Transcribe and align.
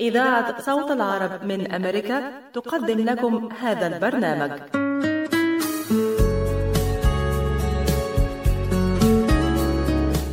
إذاعة 0.00 0.62
صوت 0.62 0.90
العرب 0.90 1.44
من 1.44 1.72
أمريكا 1.72 2.22
تقدم 2.54 3.04
لكم 3.04 3.48
هذا 3.60 3.86
البرنامج. 3.86 4.50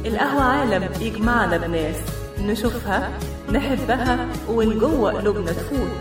القهوة 0.06 0.44
عالم 0.44 0.90
يجمعنا 1.02 1.58
بناس 1.58 1.96
نشوفها 2.40 3.10
نحبها 3.52 4.28
ومن 4.50 4.80
جوه 4.80 5.12
قلوبنا 5.12 5.52
تفوت. 5.52 5.92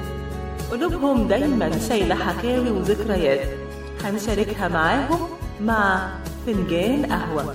قلوبهم 0.70 1.28
دايما 1.28 1.78
شايلة 1.88 2.14
حكاوي 2.14 2.70
وذكريات. 2.70 3.48
هنشاركها 4.04 4.68
معاهم 4.68 5.28
مع 5.60 6.08
فنجان 6.46 7.06
قهوة. 7.06 7.54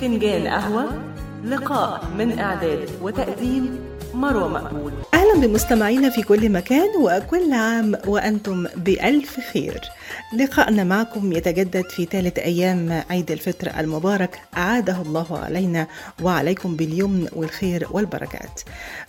فنجان 0.00 0.46
قهوة 0.46 0.84
لقاء 1.44 2.04
من 2.18 2.38
إعداد 2.38 2.88
وتقديم 3.02 3.91
مروة 4.14 4.48
مقبول. 4.48 4.92
أهلا 5.14 5.46
بمستمعينا 5.46 6.10
في 6.10 6.22
كل 6.22 6.48
مكان 6.48 6.88
وكل 7.00 7.52
عام 7.52 7.94
وأنتم 8.06 8.66
بألف 8.76 9.40
خير. 9.52 9.80
لقاءنا 10.38 10.84
معكم 10.84 11.32
يتجدد 11.32 11.84
في 11.90 12.04
ثالث 12.04 12.38
أيام 12.38 13.02
عيد 13.10 13.30
الفطر 13.30 13.80
المبارك. 13.80 14.40
أعاده 14.56 15.02
الله 15.02 15.38
علينا 15.38 15.86
وعليكم 16.22 16.76
باليمن 16.76 17.28
والخير 17.32 17.86
والبركات. 17.90 18.60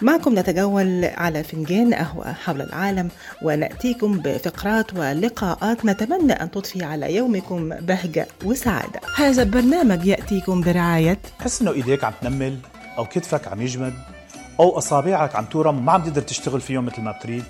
معكم 0.01 0.39
نتجول 0.39 1.05
على 1.05 1.43
فنجان 1.43 1.93
قهوة 1.93 2.33
حول 2.33 2.61
العالم 2.61 3.09
ونأتيكم 3.43 4.17
بفقرات 4.17 4.93
ولقاءات 4.93 5.85
نتمنى 5.85 6.33
أن 6.33 6.51
تضفي 6.51 6.83
على 6.83 7.15
يومكم 7.15 7.69
بهجة 7.69 8.27
وسعادة. 8.45 8.99
هذا 9.17 9.43
البرنامج 9.43 10.05
يأتيكم 10.05 10.61
برعاية 10.61 11.17
تحس 11.39 11.61
إنه 11.61 11.71
إيديك 11.71 12.03
عم 12.03 12.13
تنمل 12.21 12.57
أو 12.97 13.05
كتفك 13.05 13.47
عم 13.47 13.61
يجمد 13.61 13.93
أو 14.59 14.77
أصابعك 14.77 15.35
عم 15.35 15.45
تورم 15.45 15.85
ما 15.85 15.91
عم 15.91 16.01
تقدر 16.01 16.21
تشتغل 16.21 16.61
فيهم 16.61 16.85
مثل 16.85 17.01
ما 17.01 17.11
بتريد. 17.11 17.43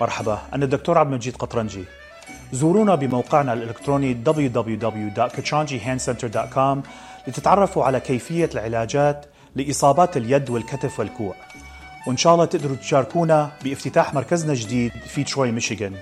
مرحبا 0.00 0.38
أنا 0.54 0.64
الدكتور 0.64 0.98
عبد 0.98 1.10
المجيد 1.10 1.36
قطرنجي. 1.36 1.84
زورونا 2.52 2.94
بموقعنا 2.94 3.52
الإلكتروني 3.52 4.16
www.kachanjihandcenter.com 4.26 6.78
لتتعرفوا 7.28 7.84
على 7.84 8.00
كيفية 8.00 8.50
العلاجات 8.54 9.26
لإصابات 9.56 10.16
اليد 10.16 10.50
والكتف 10.50 10.98
والكوع. 10.98 11.34
وإن 12.06 12.16
شاء 12.16 12.34
الله 12.34 12.44
تقدروا 12.44 12.76
تشاركونا 12.76 13.50
بافتتاح 13.64 14.14
مركزنا 14.14 14.52
الجديد 14.52 14.92
في 15.06 15.24
تروي 15.24 15.52
ميشيغان. 15.52 15.94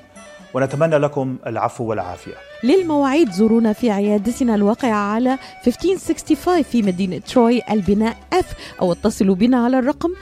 ونتمنى 0.55 0.99
لكم 0.99 1.37
العفو 1.47 1.85
والعافية. 1.85 2.35
للمواعيد 2.65 3.31
زورونا 3.31 3.73
في 3.73 3.91
عيادتنا 3.91 4.55
الواقعة 4.55 4.95
على 5.15 5.39
1565 5.67 6.63
في 6.63 6.83
مدينة 6.83 7.19
تروي 7.19 7.63
البناء 7.71 8.17
F 8.35 8.47
أو 8.81 8.93
اتصلوا 8.93 9.35
بنا 9.35 9.65
على 9.65 9.79
الرقم 9.79 10.11
248-869-4263 10.15 10.19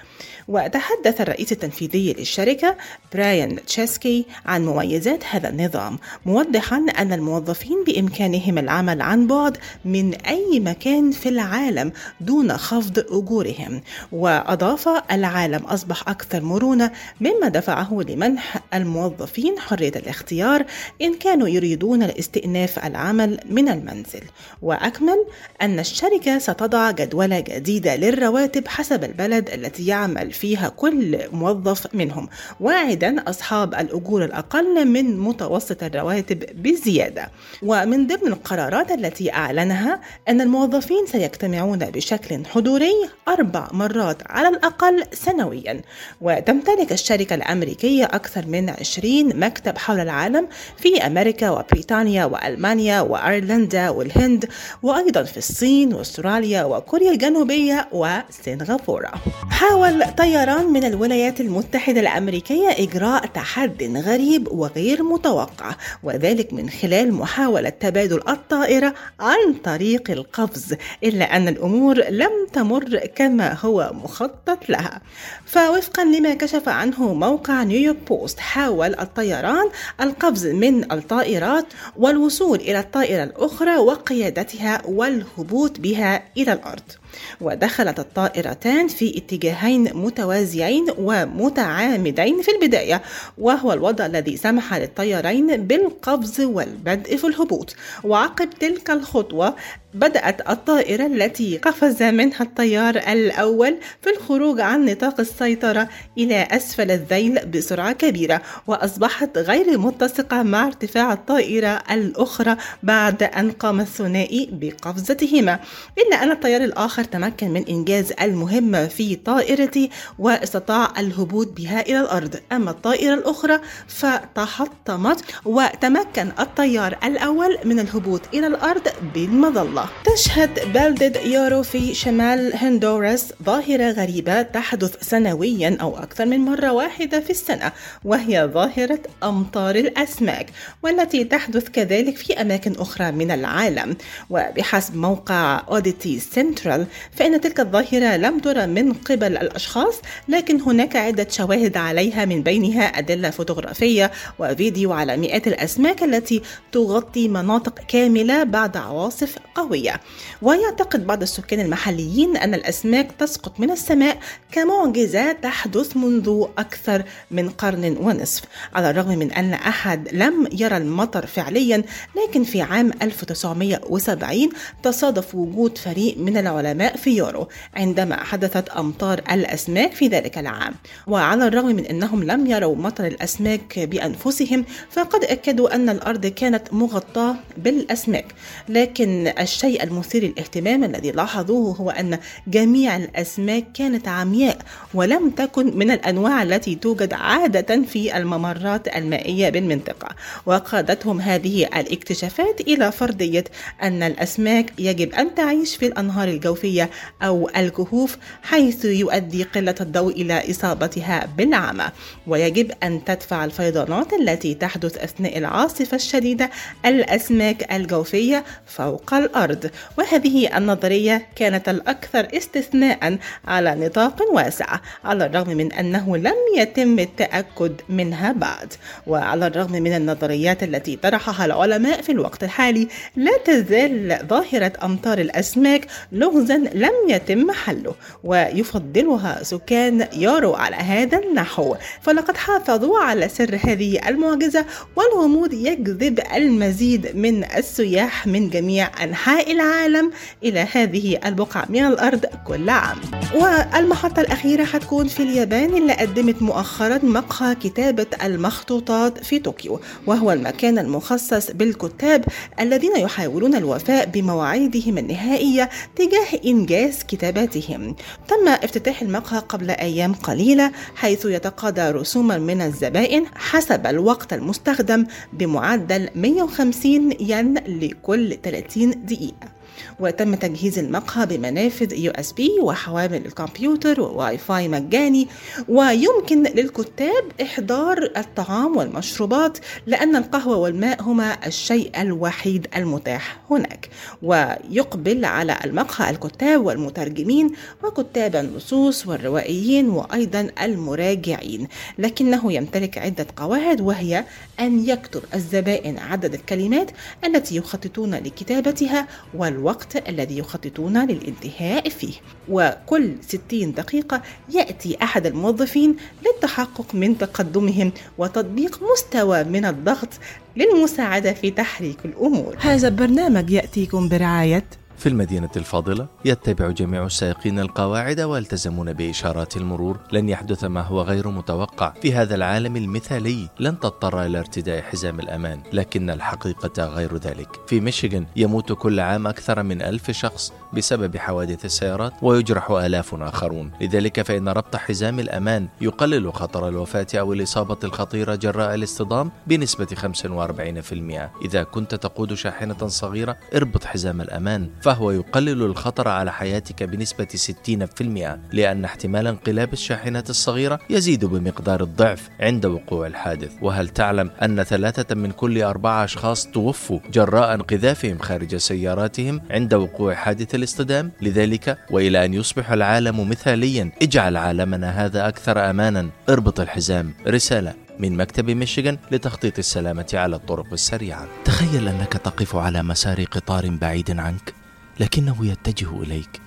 وتحدث 0.48 1.20
الرئيس 1.20 1.53
التنفيذي 1.53 2.12
للشركة 2.12 2.76
براين 3.14 3.64
تشيسكي 3.66 4.26
عن 4.47 4.66
مميزات 4.66 5.25
هذا 5.31 5.48
النظام 5.48 5.98
موضحا 6.26 6.86
أن 6.98 7.12
الموظفين 7.12 7.84
بإمكانهم 7.84 8.59
العمل 8.59 9.03
عن 9.03 9.26
بعد 9.26 9.56
من 9.84 10.14
أي 10.14 10.60
مكان 10.60 11.10
في 11.10 11.28
العالم 11.28 11.92
دون 12.20 12.56
خفض 12.56 12.98
أجورهم 12.98 13.81
وأضاف 14.12 14.88
العالم 15.12 15.64
أصبح 15.64 16.09
أكثر 16.09 16.41
مرونة 16.41 16.91
مما 17.20 17.48
دفعه 17.48 18.04
لمنح 18.09 18.62
الموظفين 18.75 19.59
حرية 19.59 19.92
الاختيار 19.97 20.65
إن 21.03 21.15
كانوا 21.15 21.48
يريدون 21.48 22.03
الاستئناف 22.03 22.86
العمل 22.86 23.41
من 23.50 23.69
المنزل. 23.69 24.22
وأكمل 24.62 25.26
أن 25.62 25.78
الشركة 25.78 26.38
ستضع 26.38 26.91
جدولة 26.91 27.41
جديدة 27.41 27.97
للرواتب 27.97 28.69
حسب 28.69 29.04
البلد 29.04 29.50
التي 29.50 29.86
يعمل 29.86 30.32
فيها 30.41 30.69
كل 30.69 31.19
موظف 31.32 31.94
منهم. 31.94 32.28
واعدا 32.60 33.31
أصحاب 33.31 33.75
الأجور 33.75 34.25
الأقل 34.25 34.88
من 34.88 35.19
متوسط 35.21 35.82
الرواتب 35.82 36.62
بزيادة. 36.62 37.31
ومن 37.62 38.06
ضمن 38.06 38.26
القرارات 38.32 38.91
التي 38.91 39.32
أعلنها 39.32 40.00
أن 40.28 40.41
الموظفين 40.41 41.06
سيجتمعون 41.06 41.78
بشكل 41.78 42.44
حضوري 42.47 42.94
أربع 43.28 43.69
مرات 43.72 44.22
على 44.27 44.48
الأقل 44.48 45.04
سنويا. 45.12 45.81
وتمتلك 46.21 46.93
الشركة 46.93 47.34
الأمريكية 47.34 48.04
أكثر 48.04 48.47
من 48.47 48.71
20 48.71 49.37
مكتب 49.41 49.78
حول 49.78 50.00
العالم 50.00 50.48
في 50.77 51.06
أمريكا 51.06 51.50
وبريطانيا 51.50 52.25
وألمانيا 52.25 53.00
وأيرلندا 53.00 53.91
والهند 53.91 54.48
وأيضا 54.82 55.22
في 55.22 55.37
الصين 55.37 55.94
وأستراليا 55.94 56.65
وكوريا 56.65 57.10
الجنوبية 57.12 57.88
وسنغافورة. 57.93 59.12
حاول 59.50 59.98
طيران 60.28 60.72
من 60.72 60.84
الولايات 60.84 61.41
المتحدة 61.41 62.00
الأمريكية 62.00 62.69
إجراء 62.69 63.27
تحد 63.27 63.83
غريب 63.83 64.49
وغير 64.53 65.03
متوقع 65.03 65.75
وذلك 66.03 66.53
من 66.53 66.71
خلال 66.71 67.15
محاولة 67.15 67.69
تبادل 67.69 68.21
الطائرة 68.28 68.94
عن 69.21 69.55
طريق 69.65 70.11
القفز 70.11 70.77
إلا 71.05 71.37
أن 71.37 71.49
الأمور 71.49 71.99
لم 72.11 72.31
تمر 72.53 72.99
كما 73.15 73.56
هو 73.61 73.91
مخطط 73.94 74.69
لها. 74.69 75.00
فوفقا 75.47 76.05
لما 76.05 76.34
كشف 76.34 76.69
عنه 76.69 77.15
موقع 77.15 77.62
نيويورك 77.62 77.97
بوست 78.09 78.41
حاول 78.41 78.95
الطيران 78.95 79.71
القفز 80.00 80.47
من 80.47 80.92
الطائرات 80.92 81.66
والوصول 81.97 82.59
إلى 82.59 82.78
الطائرة 82.80 83.25
الأخرى 83.25 83.77
وقيادتها 83.77 84.83
والهبوط 84.84 85.80
بها 85.80 86.22
إلى 86.36 86.53
الأرض. 86.53 86.92
ودخلت 87.41 87.99
الطائرتان 87.99 88.89
في 88.89 89.19
اتجاهين 89.19 89.97
متوازيين 89.97 90.87
ومتعامدين 90.99 92.43
في 92.43 92.51
البداية 92.51 93.03
وهو 93.39 93.72
الوضع 93.72 94.07
الذي 94.07 94.37
سمح 94.37 94.75
للطيارين 94.75 95.66
بالقفز 95.66 96.41
والبدء 96.41 97.16
في 97.16 97.27
الهبوط. 97.27 97.77
وعقب 98.05 98.51
تلك 98.51 98.91
الخطوة 98.91 99.55
بدأت 99.95 100.51
الطائرة 100.51 101.07
التي 101.07 101.59
قفز 101.59 102.03
منها 102.03 102.43
الطيار 102.43 102.97
الأول 102.97 103.77
في 104.03 104.11
الخروج 104.11 104.61
عن 104.61 104.85
نطاق 104.85 105.21
السيطرة 105.21 105.89
إلى 106.19 106.49
أسفل 106.51 106.91
الذيل 106.91 107.47
بسرعة 107.47 107.93
كبيرة 107.93 108.43
وأصبحت 108.67 109.39
غير 109.39 109.79
متسقة 109.79 110.43
مع 110.43 110.67
ارتفاع 110.67 111.13
الطائرة 111.13 111.83
الأخرى 111.91 112.57
بعد 112.83 113.23
أن 113.23 113.51
قام 113.51 113.81
الثنائي 113.81 114.49
بقفزتهما. 114.53 115.61
إلا 115.99 116.23
أن 116.23 116.31
الطيار 116.31 116.65
الآخر 116.65 117.05
تمكن 117.05 117.51
من 117.51 117.65
إنجاز 117.69 118.13
المهمة 118.23 118.87
في 118.87 119.17
طائرته 119.17 119.89
واستطاع 120.19 120.93
الهبوط 120.99 121.49
بها 121.57 121.81
إلى 121.81 122.01
الأرض. 122.01 122.37
أما 122.53 122.71
الطائرة 122.71 123.15
الأخرى 123.15 123.61
فتحطمت 123.87 125.25
وتمكن 125.45 126.29
الطيار 126.41 126.99
الأول 127.05 127.59
من 127.65 127.81
الهبوط 127.81 128.21
إلى 128.35 128.47
الأرض 128.47 128.89
بالمظلة. 129.15 129.78
تشهد 130.04 130.72
بلدة 130.72 131.21
يورو 131.21 131.63
في 131.63 131.95
شمال 131.95 132.57
هندوراس 132.57 133.33
ظاهرة 133.42 133.91
غريبة 133.91 134.42
تحدث 134.42 135.09
سنويا 135.09 135.77
أو 135.80 135.98
أكثر 135.98 136.27
من 136.27 136.39
مرة 136.39 136.72
واحدة 136.72 137.21
في 137.21 137.30
السنة 137.30 137.72
وهي 138.04 138.51
ظاهرة 138.54 139.01
أمطار 139.22 139.75
الأسماك 139.75 140.47
والتي 140.83 141.25
تحدث 141.25 141.69
كذلك 141.69 142.16
في 142.16 142.41
أماكن 142.41 142.72
أخرى 142.78 143.10
من 143.10 143.30
العالم. 143.30 143.97
وبحسب 144.30 144.97
موقع 144.97 145.63
أوديتي 145.69 146.19
سنترال 146.19 146.86
فإن 147.13 147.41
تلك 147.41 147.60
الظاهرة 147.60 148.16
لم 148.16 148.39
ترى 148.39 148.66
من 148.66 148.92
قبل 148.92 149.36
الأشخاص 149.36 149.95
لكن 150.28 150.60
هناك 150.60 150.97
عدة 150.97 151.27
شواهد 151.30 151.77
عليها 151.77 152.25
من 152.25 152.42
بينها 152.42 152.84
أدلة 152.84 153.30
فوتوغرافية 153.30 154.10
وفيديو 154.39 154.92
على 154.92 155.16
مئات 155.16 155.47
الأسماك 155.47 156.03
التي 156.03 156.42
تغطي 156.72 157.28
مناطق 157.28 157.78
كاملة 157.89 158.45
بعد 158.45 158.77
عواصف 158.77 159.36
قوية 159.54 159.67
Yeah. 159.76 159.98
ويعتقد 160.43 161.07
بعض 161.07 161.23
السكان 161.23 161.61
المحليين 161.61 162.37
أن 162.37 162.55
الأسماك 162.55 163.13
تسقط 163.19 163.61
من 163.61 163.71
السماء 163.71 164.19
كمعجزة 164.53 165.33
تحدث 165.33 165.97
منذ 165.97 166.45
أكثر 166.59 167.03
من 167.31 167.49
قرن 167.49 167.97
ونصف. 168.01 168.43
على 168.75 168.91
الرغم 168.91 169.19
من 169.19 169.33
أن 169.33 169.53
أحد 169.53 170.09
لم 170.13 170.49
يرى 170.53 170.77
المطر 170.77 171.27
فعليا 171.27 171.83
لكن 172.17 172.45
في 172.45 172.63
عام 172.63 172.91
1970 173.03 174.49
تصادف 174.83 175.35
وجود 175.35 175.79
فريق 175.79 176.19
من 176.19 176.37
العلماء 176.37 176.97
في 176.97 177.17
يورو 177.17 177.49
عندما 177.77 178.25
حدثت 178.25 178.69
أمطار 178.69 179.23
الأسماك 179.31 179.93
في 179.93 180.09
ذلك 180.09 180.39
العام. 180.39 180.75
وعلى 181.07 181.47
الرغم 181.47 181.67
من 181.67 181.87
أنهم 181.87 182.25
لم 182.25 182.47
يروا 182.47 182.77
مطر 182.77 183.07
الأسماك 183.07 183.79
بأنفسهم 183.79 184.65
فقد 184.91 185.25
أكدوا 185.25 185.75
أن 185.75 185.89
الأرض 185.89 186.27
كانت 186.27 186.73
مغطاة 186.73 187.37
بالأسماك. 187.57 188.35
لكن 188.69 189.33
الشيء 189.39 189.83
المثير 189.83 190.28
للاهتمام 190.28 190.84
الذي 190.84 191.10
لاحظوه 191.10 191.77
هو 191.77 191.91
أن 191.91 192.19
جميع 192.47 192.97
الأسماك 192.97 193.65
كانت 193.75 194.09
عمياء 194.09 194.59
ولم 194.95 195.30
تكن 195.30 195.78
من 195.78 195.91
الأنواع 195.91 196.42
التي 196.42 196.75
توجد 196.75 197.13
عادة 197.13 197.83
في 197.83 198.16
الممرات 198.16 198.97
المائية 198.97 199.48
بالمنطقة. 199.48 200.09
وقادتهم 200.47 201.21
هذه 201.21 201.65
الاكتشافات 201.65 202.60
إلى 202.60 202.92
فرضية 202.92 203.45
أن 203.83 204.03
الأسماك 204.03 204.72
يجب 204.78 205.15
أن 205.15 205.34
تعيش 205.34 205.77
في 205.77 205.86
الأنهار 205.86 206.28
الجوفية 206.28 206.91
أو 207.22 207.51
الكهوف 207.57 208.16
حيث 208.42 208.84
يؤدي 208.84 209.42
قلة 209.42 209.75
الضوء 209.80 210.13
إلى 210.13 210.51
إصابتها 210.51 211.28
بالعمى. 211.36 211.84
ويجب 212.27 212.72
أن 212.83 213.04
تدفع 213.04 213.45
الفيضانات 213.45 214.13
التي 214.13 214.54
تحدث 214.54 214.98
أثناء 214.98 215.39
العاصفة 215.39 215.95
الشديدة 215.95 216.51
الأسماك 216.86 217.72
الجوفية 217.72 218.45
فوق 218.66 219.15
الأرض. 219.15 219.71
وهذه 220.18 220.56
النظرية 220.56 221.26
كانت 221.36 221.68
الأكثر 221.68 222.28
استثناء 222.36 223.18
على 223.47 223.74
نطاق 223.74 224.22
واسع 224.32 224.66
على 225.04 225.26
الرغم 225.26 225.56
من 225.56 225.72
أنه 225.72 226.16
لم 226.16 226.34
يتم 226.56 226.98
التأكد 226.98 227.72
منها 227.88 228.32
بعد. 228.32 228.72
وعلى 229.06 229.47
الرغم 229.47 229.72
من 229.72 229.97
النظريات 229.97 230.62
التي 230.62 230.97
طرحها 230.97 231.44
العلماء 231.44 232.03
في 232.03 232.12
الوقت 232.12 232.44
الحالي 232.44 232.88
لا 233.16 233.38
تزال 233.44 234.18
ظاهرة 234.28 234.72
أمطار 234.82 235.18
الأسماك 235.18 235.86
لغزا 236.12 236.56
لم 236.56 236.92
يتم 237.09 237.50
حله 237.50 237.94
ويفضلها 238.24 239.42
سكان 239.42 240.09
يارو 240.16 240.54
على 240.54 240.76
هذا 240.76 241.18
النحو. 241.18 241.74
فلقد 242.00 242.36
حافظوا 242.36 242.98
على 242.98 243.28
سر 243.28 243.59
هذه 243.65 244.09
المعجزة 244.09 244.65
والغموض 244.97 245.53
يجذب 245.53 246.20
المزيد 246.34 247.16
من 247.16 247.44
السياح 247.44 248.26
من 248.26 248.50
جميع 248.50 249.04
أنحاء 249.04 249.53
العالم. 249.53 250.08
إلى 250.45 250.66
هذه 250.72 251.19
البقعة 251.25 251.66
من 251.69 251.84
الأرض 251.84 252.27
كل 252.47 252.71
عام. 252.71 252.97
والمحطة 253.34 254.21
الأخيرة 254.21 254.65
حتكون 254.65 255.09
في 255.09 255.22
اليابان 255.22 255.75
اللي 255.75 255.93
قدمت 255.93 256.43
مؤخرا 256.43 256.99
مقهى 257.02 257.55
كتابة 257.55 258.07
المخطوطات 258.25 259.25
في 259.25 259.38
طوكيو 259.38 259.81
وهو 260.07 260.33
المكان 260.33 260.78
المخصص 260.78 261.50
للكتاب 261.50 262.25
الذين 262.61 262.97
يحاولون 262.97 263.55
الوفاء 263.55 264.07
بمواعيدهم 264.07 264.99
النهائية 264.99 265.71
تجاه 265.97 266.40
إنجاز 266.47 267.02
كتاباتهم. 267.09 267.97
تم 268.28 268.49
افتتاح 268.49 269.02
المقهى 269.02 269.38
قبل 269.38 269.71
أيام 269.71 270.14
قليلة 270.14 270.73
حيث 270.97 271.25
يتقاضى 271.25 271.90
رسوما 271.90 272.38
من 272.38 272.61
الزبائن 272.62 273.26
حسب 273.37 273.87
الوقت 273.87 274.33
المستخدم 274.33 275.07
بمعدل 275.33 276.09
150 276.14 277.12
ين 277.21 277.54
لكل 277.54 278.37
30 278.43 279.07
دقيقة. 279.07 279.58
وتم 280.00 280.35
تجهيز 280.35 280.78
المقهى 280.78 281.26
بمنافذ 281.26 281.92
USB 281.92 282.50
وحوامل 282.62 283.26
الكمبيوتر 283.26 284.00
وواي 284.00 284.38
فاي 284.38 284.69
مجاني 284.69 285.28
ويمكن 285.69 286.42
للكتاب 286.42 287.25
إحضار 287.42 288.11
الطعام 288.16 288.76
والمشروبات 288.76 289.59
لأن 289.87 290.16
القهوة 290.16 290.57
والماء 290.57 291.02
هما 291.02 291.47
الشيء 291.47 291.90
الوحيد 292.00 292.66
المتاح 292.76 293.40
هناك. 293.50 293.88
ويقبل 294.23 295.25
على 295.25 295.59
المقهى 295.64 296.11
الكتاب 296.11 296.66
والمترجمين 296.66 297.50
وكتاب 297.85 298.37
النصوص 298.37 299.07
والروائيين 299.07 299.88
وأيضا 299.88 300.49
المراجعين 300.62 301.69
لكنه 301.99 302.52
يمتلك 302.52 302.99
عدة 302.99 303.26
قواعد 303.37 303.80
وهي 303.80 304.25
أن 304.61 304.88
يكتب 304.88 305.23
الزبائن 305.35 305.99
عدد 305.99 306.35
الكلمات 306.35 306.90
التي 307.25 307.57
يخططون 307.57 308.14
لكتابتها 308.14 309.07
والوقت 309.35 309.67
الذي 310.09 310.38
يخططون 310.38 311.06
للانتهاء 311.06 311.88
فيه. 311.88 312.12
وكل 312.49 313.14
60 313.20 313.73
دقيقة 313.73 314.23
يأتي 314.49 314.97
أحد 315.02 315.26
الموظفين 315.26 315.97
للتحقق 316.26 316.94
من 316.94 317.18
تقدمهم 317.18 317.92
وتطبيق 318.18 318.80
مستوى 318.92 319.44
من 319.44 319.64
الضغط 319.64 320.09
للمساعدة 320.56 321.32
في 321.32 321.50
تحريك 321.50 321.99
الأمور. 322.04 322.56
هذا 322.61 322.88
البرنامج 322.88 323.50
يأتيكم 323.50 324.09
برعاية 324.09 324.64
في 324.99 325.09
المدينة 325.09 325.50
الفاضلة 325.56 326.06
يتبع 326.25 326.71
جميع 326.71 327.06
السائقين 327.06 327.59
القواعد 327.59 328.21
ويلتزمون 328.21 328.92
بإشارات 328.92 329.56
المرور. 329.56 330.00
لن 330.12 330.28
يحدث 330.28 330.64
ما 330.64 330.80
هو 330.80 331.02
غير 331.02 331.28
متوقع. 331.28 331.92
في 332.02 332.14
هذا 332.14 332.35
العالم 332.35 332.76
المثالي 332.76 333.49
لن 333.61 333.78
تضطر 333.80 334.26
إلى 334.26 334.38
ارتداء 334.38 334.83
حزام 334.83 335.21
الأمان 335.21 335.62
لكن 335.73 336.11
الحقيقة 336.11 336.84
غير 336.84 337.16
ذلك. 337.16 337.49
في 337.66 337.80
ميشيغان 337.80 338.26
يموت 338.37 338.73
كل 338.73 339.00
عام 339.00 339.26
أكثر 339.26 339.62
من 339.62 339.82
ألف 339.82 340.11
شخص 340.11 340.52
بسبب 340.73 341.16
حوادث 341.16 341.64
السيارات 341.64 342.12
ويجرح 342.23 342.70
آلاف 342.70 343.14
آخرون. 343.14 343.70
لذلك 343.80 344.23
فإن 344.23 344.49
ربط 344.49 344.76
حزام 344.76 345.20
الأمان 345.20 345.68
يقلل 345.80 346.32
خطر 346.32 346.68
الوفاة 346.68 347.06
أو 347.14 347.32
الإصابة 347.32 347.78
الخطيرة 347.84 348.34
جراء 348.34 348.75
الاصطدام 348.75 349.30
بنسبة 349.46 349.87
45% 349.87 351.30
إذا 351.44 351.62
كنت 351.62 351.94
تقود 351.94 352.34
شاحنة 352.34 352.87
صغيرة 352.87 353.37
اربط 353.54 353.84
حزام 353.84 354.20
الأمان. 354.20 354.70
فهو 354.88 355.11
يقلل 355.11 355.62
الخطر 355.62 356.09
على 356.09 356.33
حياتك 356.33 356.83
بنسبة 356.83 357.26
60% 357.26 358.38
لأن 358.52 358.85
احتمال 358.85 359.26
انقلاب 359.26 359.73
الشاحنة 359.73 360.25
الصغيرة 360.30 360.80
يزيد 360.90 361.25
بمقدار 361.25 361.83
الضعف 361.83 362.28
عند 362.40 362.66
وقوع 362.66 363.07
الحادث. 363.07 363.52
وهل 363.62 363.88
تعلم 363.88 364.30
أن 364.42 364.62
ثلاثة 364.62 365.14
من 365.14 365.30
كل 365.30 365.62
أربعة 365.62 366.04
أشخاص 366.04 366.47
توفوا 366.47 367.00
جراء 367.12 367.54
انقذافهم 367.54 368.18
خارج 368.18 368.57
سياراتهم 368.57 369.40
عند 369.50 369.75
وقوع 369.75 370.14
حادث 370.14 370.54
الاصطدام؟ 370.54 371.11
لذلك 371.23 371.78
وإلى 371.90 372.25
أن 372.25 372.35
يصبح 372.35 372.71
العالم 372.71 373.28
مثاليا 373.28 373.92
اجعل 374.02 374.37
عالمنا 374.37 375.04
هذا 375.04 375.28
أكثر 375.28 375.71
أمانا. 375.71 376.11
اربط 376.28 376.61
الحزام. 376.61 377.14
رسالة 377.26 377.75
من 377.99 378.16
مكتب 378.16 378.50
ميشيغان 378.50 378.99
لتخطيط 379.11 379.59
السلامة 379.59 380.11
على 380.14 380.37
الطرق 380.37 380.73
السريعة. 380.73 381.26
تخيل 381.45 381.88
أنك 381.88 382.12
تقف 382.12 382.57
على 382.57 382.83
مسار 382.83 383.25
قطار 383.25 383.68
بعيد 383.71 384.21
عنك. 384.21 384.57
لكنه 385.00 385.47
يتجه 385.47 386.02
إليك. 386.02 386.40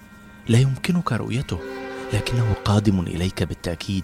لا 0.50 0.60
يمكنك 0.60 1.13
رؤيته 1.13 1.60
لكنه 2.13 2.53
قادم 2.65 3.00
إليك 3.00 3.43
بالتأكيد. 3.43 4.03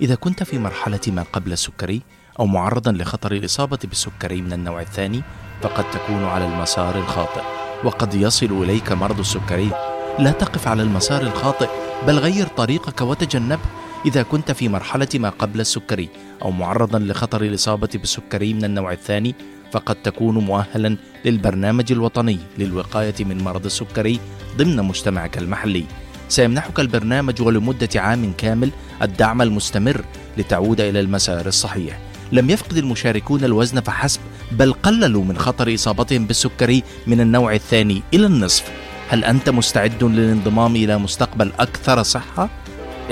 إذا 0.00 0.14
كنت 0.14 0.42
في 0.42 0.58
مرحلة 0.58 1.00
ما 1.06 1.22
قبل 1.22 1.52
السكري 1.52 2.02
أو 2.40 2.46
معرضا 2.46 2.92
لخطر 2.92 3.32
الإصابة 3.32 3.78
بالسكري 3.84 4.42
من 4.42 4.52
النوع 4.52 4.80
الثاني 4.80 5.22
فقد 5.62 5.90
تكون 5.90 6.24
على 6.24 6.46
المسار 6.46 6.98
الخاطئ 6.98 7.42
وقد 7.84 8.14
يصل 8.14 8.62
إليك 8.62 8.92
مرض 8.92 9.18
السكري. 9.18 9.70
لا 10.18 10.30
تقف 10.30 10.68
على 10.68 10.82
المسار 10.82 11.22
الخاطئ 11.22 11.68
بل 12.06 12.18
غير 12.18 12.46
طريقك 12.46 13.00
وتجنبه. 13.00 13.62
إذا 14.06 14.22
كنت 14.22 14.50
في 14.52 14.68
مرحلة 14.68 15.08
ما 15.14 15.28
قبل 15.28 15.60
السكري 15.60 16.08
أو 16.42 16.50
معرضا 16.50 16.98
لخطر 16.98 17.42
الإصابة 17.42 17.88
بالسكري 17.94 18.54
من 18.54 18.64
النوع 18.64 18.92
الثاني 18.92 19.34
فقد 19.72 19.94
تكون 19.94 20.34
مؤهلا 20.38 20.96
للبرنامج 21.24 21.92
الوطني 21.92 22.38
للوقاية 22.58 23.14
من 23.20 23.44
مرض 23.44 23.64
السكري 23.64 24.20
ضمن 24.56 24.76
مجتمعك 24.76 25.38
المحلي. 25.38 25.84
سيمنحك 26.28 26.80
البرنامج 26.80 27.42
ولمدة 27.42 27.88
عام 27.96 28.32
كامل 28.38 28.70
الدعم 29.02 29.42
المستمر 29.42 30.04
لتعود 30.38 30.80
إلى 30.80 31.00
المسار 31.00 31.46
الصحيح. 31.46 31.98
لم 32.32 32.50
يفقد 32.50 32.76
المشاركون 32.76 33.44
الوزن 33.44 33.80
فحسب 33.80 34.20
بل 34.52 34.72
قللوا 34.72 35.24
من 35.24 35.38
خطر 35.38 35.74
إصابتهم 35.74 36.26
بالسكري 36.26 36.82
من 37.06 37.20
النوع 37.20 37.54
الثاني 37.54 38.02
إلى 38.14 38.26
النصف. 38.26 38.70
هل 39.08 39.24
أنت 39.24 39.50
مستعد 39.50 40.04
للانضمام 40.04 40.76
إلى 40.76 40.98
مستقبل 40.98 41.52
أكثر 41.58 42.02
صحة؟ 42.02 42.48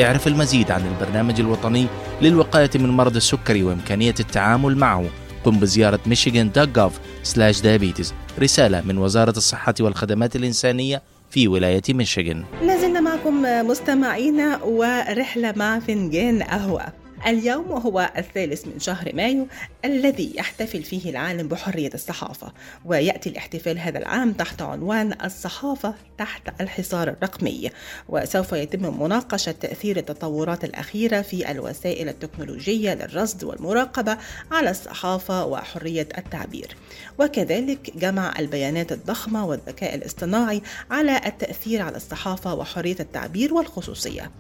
اعرف 0.01 0.27
المزيد 0.27 0.71
عن 0.71 0.87
البرنامج 0.87 1.41
الوطني 1.41 1.87
للوقاية 2.23 2.71
من 2.75 2.89
مرض 2.89 3.17
السكري 3.17 3.63
وإمكانية 3.63 4.15
التعامل 4.21 4.77
معه. 4.77 5.05
قم 5.49 5.61
بزيارة 5.61 6.01
michigan.gov/diabetes 6.07 8.07
رسالة 8.41 8.81
من 8.81 8.99
وزارة 8.99 9.37
الصحة 9.37 9.75
والخدمات 9.81 10.37
الإنسانية 10.37 11.03
في 11.31 11.49
ولاية 11.49 11.83
ميشيغان. 11.89 12.45
لازلنا 12.63 13.01
معكم 13.01 13.43
مستمعينا 13.43 14.63
ورحلة 14.63 15.53
مع 15.57 15.79
فنجان 15.79 16.43
قهوة. 16.43 16.83
اليوم 17.27 17.73
هو 17.73 18.11
الثالث 18.17 18.67
من 18.67 18.81
شهر 18.81 19.11
مايو 19.15 19.47
الذي 19.85 20.33
يحتفل 20.37 20.83
فيه 20.83 21.11
العالم 21.11 21.49
بحرية 21.49 21.91
الصحافة 21.95 22.53
ويأتي 22.85 23.29
الاحتفال 23.31 23.79
هذا 23.79 23.99
العام 23.99 24.33
تحت 24.33 24.63
عنوان 24.63 25.15
الصحافة 25.25 25.95
تحت 26.19 26.61
الحصار 26.61 27.09
الرقمي. 27.09 27.71
وسوف 28.09 28.53
يتم 28.53 29.03
مناقشة 29.03 29.53
تأثير 29.53 29.97
التطورات 29.97 30.65
الأخيرة 30.65 31.23
في 31.23 31.51
الوسائل 31.51 32.09
التكنولوجية 32.09 32.95
للرصد 32.95 33.45
والمراقبة 33.45 34.19
على 34.53 34.71
الصحافة 34.71 35.45
وحرية 35.47 36.09
التعبير. 36.19 36.77
وكذلك 37.19 37.97
جمع 37.97 38.39
البيانات 38.39 38.93
الضخمة 38.93 39.47
والذكاء 39.47 39.95
الاصطناعي 39.95 40.63
على 40.91 41.21
التأثير 41.27 41.83
على 41.83 41.97
الصحافة 41.97 42.55
وحرية 42.55 42.97
التعبير 43.01 43.55
والخصوصية. 43.55 44.31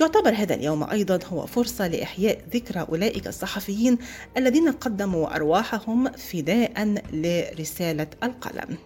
يعتبر 0.00 0.34
هذا 0.34 0.54
اليوم 0.54 0.90
أيضا 0.90 1.18
هو 1.32 1.46
فرصة 1.46 1.88
لإحياء 1.88 2.38
ذكرى 2.54 2.80
أولئك 2.80 3.26
الصحفيين 3.26 3.98
الذين 4.36 4.68
قدموا 4.92 5.36
أرواحهم 5.36 6.12
فداء 6.12 7.02
لرسالة 7.12 8.06
القلم. 8.22 8.76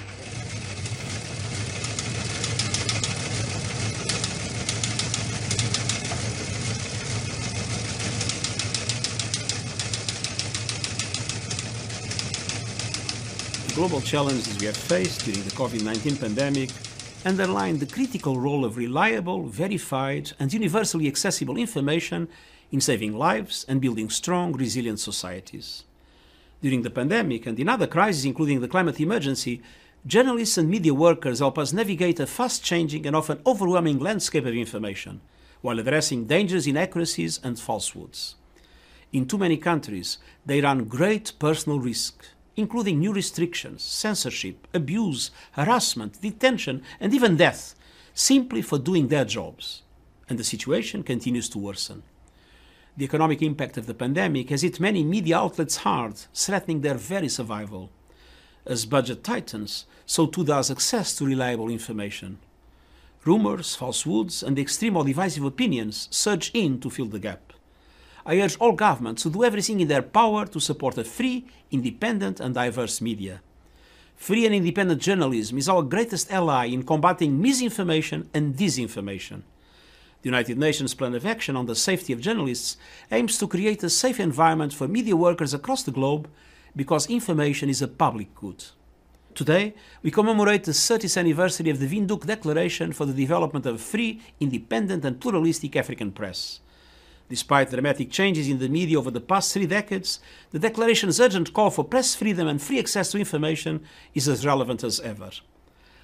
Global 13.75 14.01
challenges 14.01 14.57
we 14.61 14.67
have 14.67 14.77
faced 14.77 15.25
during 15.25 15.43
the 15.43 15.51
COVID 15.51 15.83
19 15.83 16.17
pandemic 16.17 16.71
underline 17.25 17.77
the 17.79 17.87
critical 17.87 18.39
role 18.39 18.65
of 18.65 18.77
reliable, 18.77 19.49
verified, 19.49 20.31
and 20.39 20.53
universally 20.53 21.09
accessible 21.09 21.57
information 21.57 22.29
in 22.71 22.81
saving 22.81 23.17
lives 23.17 23.67
and 23.69 23.81
building 23.81 24.09
strong, 24.09 24.53
resilient 24.53 25.01
societies. 25.01 25.83
During 26.63 26.83
the 26.83 26.91
pandemic 26.91 27.47
and 27.47 27.59
in 27.59 27.69
other 27.69 27.89
crises, 27.89 28.25
including 28.25 28.61
the 28.61 28.69
climate 28.69 29.01
emergency, 29.01 29.61
journalists 30.07 30.57
and 30.57 30.69
media 30.69 30.95
workers 30.95 31.41
help 31.41 31.59
us 31.59 31.73
navigate 31.73 32.21
a 32.21 32.29
fast 32.29 32.63
changing 32.63 33.07
and 33.07 33.17
often 33.17 33.41
overwhelming 33.45 33.99
landscape 33.99 34.47
of 34.47 34.55
information 34.55 35.21
while 35.63 35.81
addressing 35.81 36.27
dangerous 36.27 36.69
inaccuracies 36.69 37.41
and 37.43 37.59
falsehoods. 37.59 38.37
In 39.13 39.27
too 39.27 39.39
many 39.39 39.57
countries, 39.57 40.19
they 40.47 40.61
run 40.61 40.85
great 40.85 41.33
personal 41.41 41.81
risk 41.81 42.25
including 42.57 42.99
new 42.99 43.13
restrictions, 43.13 43.83
censorship, 43.83 44.67
abuse, 44.73 45.31
harassment, 45.53 46.21
detention, 46.21 46.83
and 47.01 47.15
even 47.15 47.37
death, 47.37 47.75
simply 48.15 48.63
for 48.63 48.79
doing 48.79 49.09
their 49.09 49.25
jobs. 49.25 49.83
And 50.29 50.39
the 50.39 50.45
situation 50.45 51.03
continues 51.03 51.49
to 51.51 51.59
worsen. 51.59 52.03
The 52.97 53.05
economic 53.05 53.43
impact 53.43 53.77
of 53.77 53.87
the 53.87 53.95
pandemic 53.95 54.51
has 54.51 54.63
hit 54.63 54.79
many 54.79 55.03
media 55.03 55.39
outlets 55.39 55.79
hard, 55.79 56.15
threatening 56.33 56.81
their 56.81 56.95
very 56.95 57.29
survival. 57.29 57.91
As 58.65 58.87
budget 58.87 59.25
tightens, 59.25 59.87
so 60.07 60.27
too 60.27 60.45
does 60.45 60.71
access 60.71 61.15
to 61.17 61.27
reliable 61.27 61.69
information. 61.69 62.39
Rumors, 63.25 63.75
falsehoods, 63.75 64.43
and 64.43 64.59
extreme 64.59 64.97
or 64.97 65.05
divisive 65.05 65.45
opinions 65.45 66.09
surge 66.11 66.51
in 66.53 66.79
to 66.81 66.91
fill 66.91 67.07
the 67.07 67.19
gap. 67.19 67.54
I 68.27 68.41
urge 68.41 68.57
all 68.59 68.73
governments 68.73 69.23
to 69.23 69.31
do 69.31 69.45
everything 69.45 69.81
in 69.81 69.89
their 69.89 70.03
power 70.03 70.47
to 70.47 70.61
support 70.61 70.97
a 70.97 71.05
free, 71.05 71.47
independent, 71.71 72.41
and 72.41 72.55
diverse 72.55 73.01
media. 73.01 73.43
Free 74.17 74.47
and 74.47 74.55
independent 74.55 75.03
journalism 75.03 75.59
is 75.59 75.69
our 75.69 75.83
greatest 75.83 76.33
ally 76.33 76.67
in 76.67 76.85
combating 76.85 77.41
misinformation 77.41 78.31
and 78.33 78.55
disinformation. 78.57 79.43
The 80.23 80.31
United 80.31 80.57
Nations 80.57 80.95
Plan 80.95 81.15
of 81.15 81.27
Action 81.27 81.55
on 81.55 81.67
the 81.67 81.75
Safety 81.75 82.15
of 82.15 82.21
Journalists 82.23 82.79
aims 83.13 83.37
to 83.37 83.47
create 83.47 83.83
a 83.83 83.91
safe 83.91 84.19
environment 84.19 84.73
for 84.73 84.89
media 84.89 85.15
workers 85.15 85.53
across 85.53 85.83
the 85.83 85.91
globe 85.91 86.31
because 86.75 87.11
information 87.11 87.69
is 87.69 87.83
a 87.83 87.89
public 87.89 88.35
good. 88.35 88.65
Today, 89.35 89.75
we 90.03 90.11
commemorate 90.11 90.65
the 90.65 90.73
30th 90.73 91.19
anniversary 91.19 91.69
of 91.69 91.79
the 91.79 91.89
Windhoek 91.89 92.25
Declaration 92.25 92.93
for 92.93 93.05
the 93.05 93.13
Development 93.13 93.67
of 93.67 93.75
a 93.75 93.79
Free, 93.79 94.23
Independent, 94.41 95.05
and 95.05 95.21
Pluralistic 95.21 95.77
African 95.77 96.11
Press. 96.11 96.61
Despite 97.34 97.72
dramatic 97.72 98.10
changes 98.12 98.48
in 98.48 98.60
the 98.60 98.70
media 98.70 98.98
over 98.98 99.12
the 99.12 99.22
past 99.22 99.54
three 99.54 99.68
decades, 99.68 100.20
the 100.52 100.60
Declaration's 100.60 101.20
urgent 101.20 101.54
call 101.54 101.70
for 101.70 101.84
press 101.84 102.16
freedom 102.16 102.48
and 102.48 102.62
free 102.62 102.80
access 102.80 103.12
to 103.12 103.20
information 103.20 103.84
is 104.16 104.28
as 104.28 104.46
relevant 104.46 104.84
as 104.84 105.00
ever. 105.02 105.32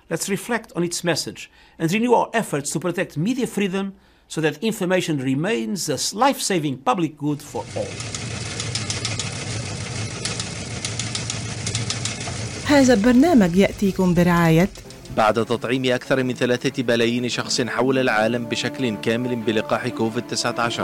let's 0.10 0.30
reflect 0.30 0.72
on 0.76 0.84
its 0.84 1.04
message 1.04 1.50
and 1.80 1.92
renew 1.92 2.14
our 2.14 2.30
efforts 2.34 2.70
to 2.72 2.80
protect 2.80 3.18
media 3.18 3.48
freedom 3.48 3.94
so 4.28 4.42
that 4.42 4.64
information 4.64 5.18
remains 5.18 5.90
a 5.90 5.98
life 6.16 6.40
saving 6.40 6.78
public 6.78 7.18
good 7.18 7.42
for 7.42 7.64
all. 7.76 7.88
هذا 12.66 12.94
البرنامج 12.94 13.56
يأتيكم 13.56 14.14
برعاية 14.14 14.70
بعد 15.18 15.46
تطعيم 15.46 15.86
أكثر 15.86 16.24
من 16.24 16.34
ثلاثة 16.34 16.84
بلايين 16.84 17.30
شخص 17.30 17.62
حول 17.62 17.98
العالم 17.98 18.46
بشكل 18.46 18.96
كامل 18.96 19.36
بلقاح 19.36 19.88
كوفيد-19 19.88 20.82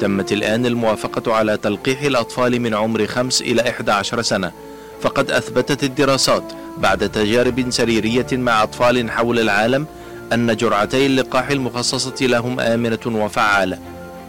تمت 0.00 0.32
الآن 0.32 0.66
الموافقة 0.66 1.34
على 1.34 1.56
تلقيح 1.56 2.02
الأطفال 2.02 2.60
من 2.60 2.74
عمر 2.74 3.06
5 3.06 3.44
إلى 3.44 3.70
11 3.70 4.22
سنة. 4.22 4.52
فقد 5.00 5.30
أثبتت 5.30 5.84
الدراسات 5.84 6.52
بعد 6.78 7.08
تجارب 7.08 7.70
سريرية 7.70 8.26
مع 8.32 8.62
أطفال 8.62 9.10
حول 9.10 9.38
العالم 9.38 9.86
أن 10.32 10.56
جرعتي 10.56 11.06
اللقاح 11.06 11.50
المخصصة 11.50 12.26
لهم 12.26 12.60
آمنة 12.60 12.98
وفعالة. 13.06 13.78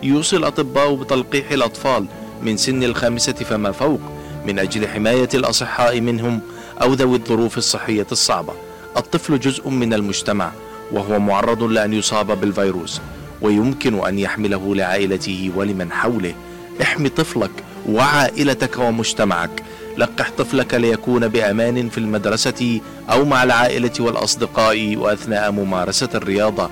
يوصي 0.03 0.37
الأطباء 0.37 0.95
بتلقيح 0.95 1.51
الأطفال 1.51 2.05
من 2.41 2.57
سن 2.57 2.83
الخامسة 2.83 3.33
فما 3.33 3.71
فوق 3.71 3.99
من 4.45 4.59
أجل 4.59 4.87
حماية 4.87 5.29
الأصحاء 5.33 6.01
منهم 6.01 6.41
أو 6.81 6.93
ذوي 6.93 7.17
الظروف 7.17 7.57
الصحية 7.57 8.07
الصعبة. 8.11 8.53
الطفل 8.97 9.39
جزء 9.39 9.69
من 9.69 9.93
المجتمع 9.93 10.51
وهو 10.91 11.19
معرض 11.19 11.63
لأن 11.63 11.93
يصاب 11.93 12.41
بالفيروس. 12.41 13.01
ويمكن 13.41 14.05
أن 14.07 14.19
يحمله 14.19 14.75
لعائلته 14.75 15.51
ولمن 15.55 15.91
حوله. 15.91 16.33
احمي 16.81 17.09
طفلك 17.09 17.51
وعائلتك 17.89 18.79
ومجتمعك. 18.79 19.63
لقح 19.97 20.31
طفلك 20.37 20.73
ليكون 20.73 21.27
بأمان 21.27 21.89
في 21.89 21.97
المدرسة 21.97 22.81
أو 23.09 23.25
مع 23.25 23.43
العائلة 23.43 23.91
والأصدقاء 23.99 24.95
وأثناء 24.95 25.51
ممارسة 25.51 26.09
الرياضة. 26.15 26.69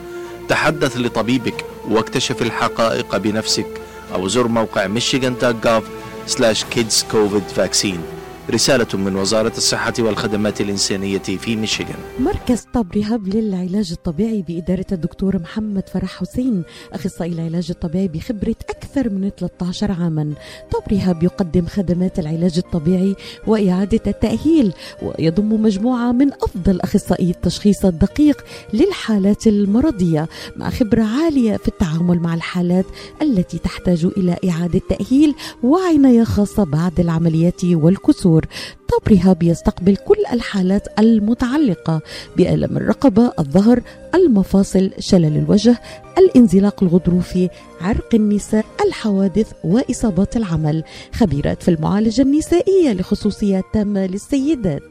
تحدث 0.50 0.98
لطبيبك 0.98 1.65
واكتشف 1.89 2.41
الحقائق 2.41 3.17
بنفسك 3.17 3.67
أو 4.13 4.27
زر 4.27 4.48
موقع 4.48 4.88
michigan.gov 4.88 5.84
slash 6.32 6.63
kids 6.75 7.03
covid 7.13 7.58
vaccine. 7.58 8.12
رسالة 8.50 8.88
من 8.93 9.15
وزارة 9.15 9.53
الصحة 9.57 9.93
والخدمات 10.00 10.62
الإنسانية 10.62 11.17
في 11.17 11.55
ميشيغان. 11.55 11.95
مركز 12.19 12.65
طب 12.73 12.88
رهاب 12.95 13.27
للعلاج 13.27 13.91
الطبيعي 13.91 14.41
بإدارة 14.41 14.85
الدكتور 14.91 15.39
محمد 15.39 15.89
فرح 15.89 16.19
حسين 16.19 16.63
أخصائي 16.93 17.31
العلاج 17.31 17.67
الطبيعي 17.69 18.07
بخبرة 18.07 18.55
أكثر 18.69 19.09
من 19.09 19.29
13 19.38 19.91
عاما. 19.91 20.33
طب 20.71 20.93
رهاب 20.93 21.23
يقدم 21.23 21.65
خدمات 21.65 22.19
العلاج 22.19 22.57
الطبيعي 22.57 23.15
وإعادة 23.47 24.01
التأهيل 24.07 24.73
ويضم 25.01 25.62
مجموعة 25.62 26.12
من 26.12 26.33
أفضل 26.33 26.81
أخصائي 26.81 27.29
التشخيص 27.29 27.85
الدقيق 27.85 28.43
للحالات 28.73 29.47
المرضية 29.47 30.29
مع 30.55 30.69
خبرة 30.69 31.03
عالية 31.03 31.57
في 31.57 31.67
التعامل 31.67 32.19
مع 32.19 32.33
الحالات 32.33 32.85
التي 33.21 33.57
تحتاج 33.57 34.05
إلى 34.05 34.38
إعادة 34.50 34.81
تأهيل 34.89 35.35
وعناية 35.63 36.23
خاصة 36.23 36.63
بعد 36.63 37.00
العمليات 37.00 37.65
والكسور. 37.65 38.32
الدكتور 38.37 38.73
طب 38.87 39.11
رهاب 39.13 39.43
يستقبل 39.43 39.95
كل 39.95 40.15
الحالات 40.33 40.87
المتعلقة 40.99 42.01
بألم 42.37 42.77
الرقبة 42.77 43.31
الظهر 43.39 43.81
المفاصل 44.15 44.91
شلل 44.99 45.37
الوجه 45.37 45.81
الانزلاق 46.17 46.83
الغضروفي 46.83 47.49
عرق 47.81 48.15
النساء 48.15 48.65
الحوادث 48.85 49.51
وإصابات 49.63 50.37
العمل. 50.37 50.83
خبيرات 51.13 51.63
في 51.63 51.71
المعالجة 51.71 52.21
النسائية 52.21 52.93
لخصوصيات 52.93 53.63
تامة 53.73 54.05
للسيدات. 54.05 54.81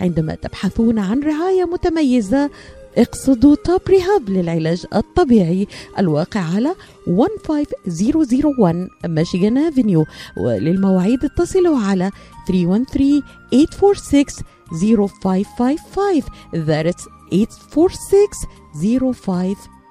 عندما 0.00 0.34
تبحثون 0.34 0.98
عن 0.98 1.20
رعاية 1.22 1.64
متميزة 1.64 2.50
اقصدوا 2.98 3.54
توب 3.54 3.80
ريهاب 3.88 4.30
للعلاج 4.30 4.86
الطبيعي 4.94 5.66
الواقع 5.98 6.40
على 6.40 6.74
15001 7.06 8.88
ميشيغان 9.04 9.58
افنيو 9.58 10.04
وللمواعيد 10.36 11.24
اتصلوا 11.24 11.78
على 11.78 12.10
313 12.48 13.22
846 13.52 14.44
0555 14.72 16.22
That's 16.54 17.04
846 17.30 18.28
0555 18.74 19.81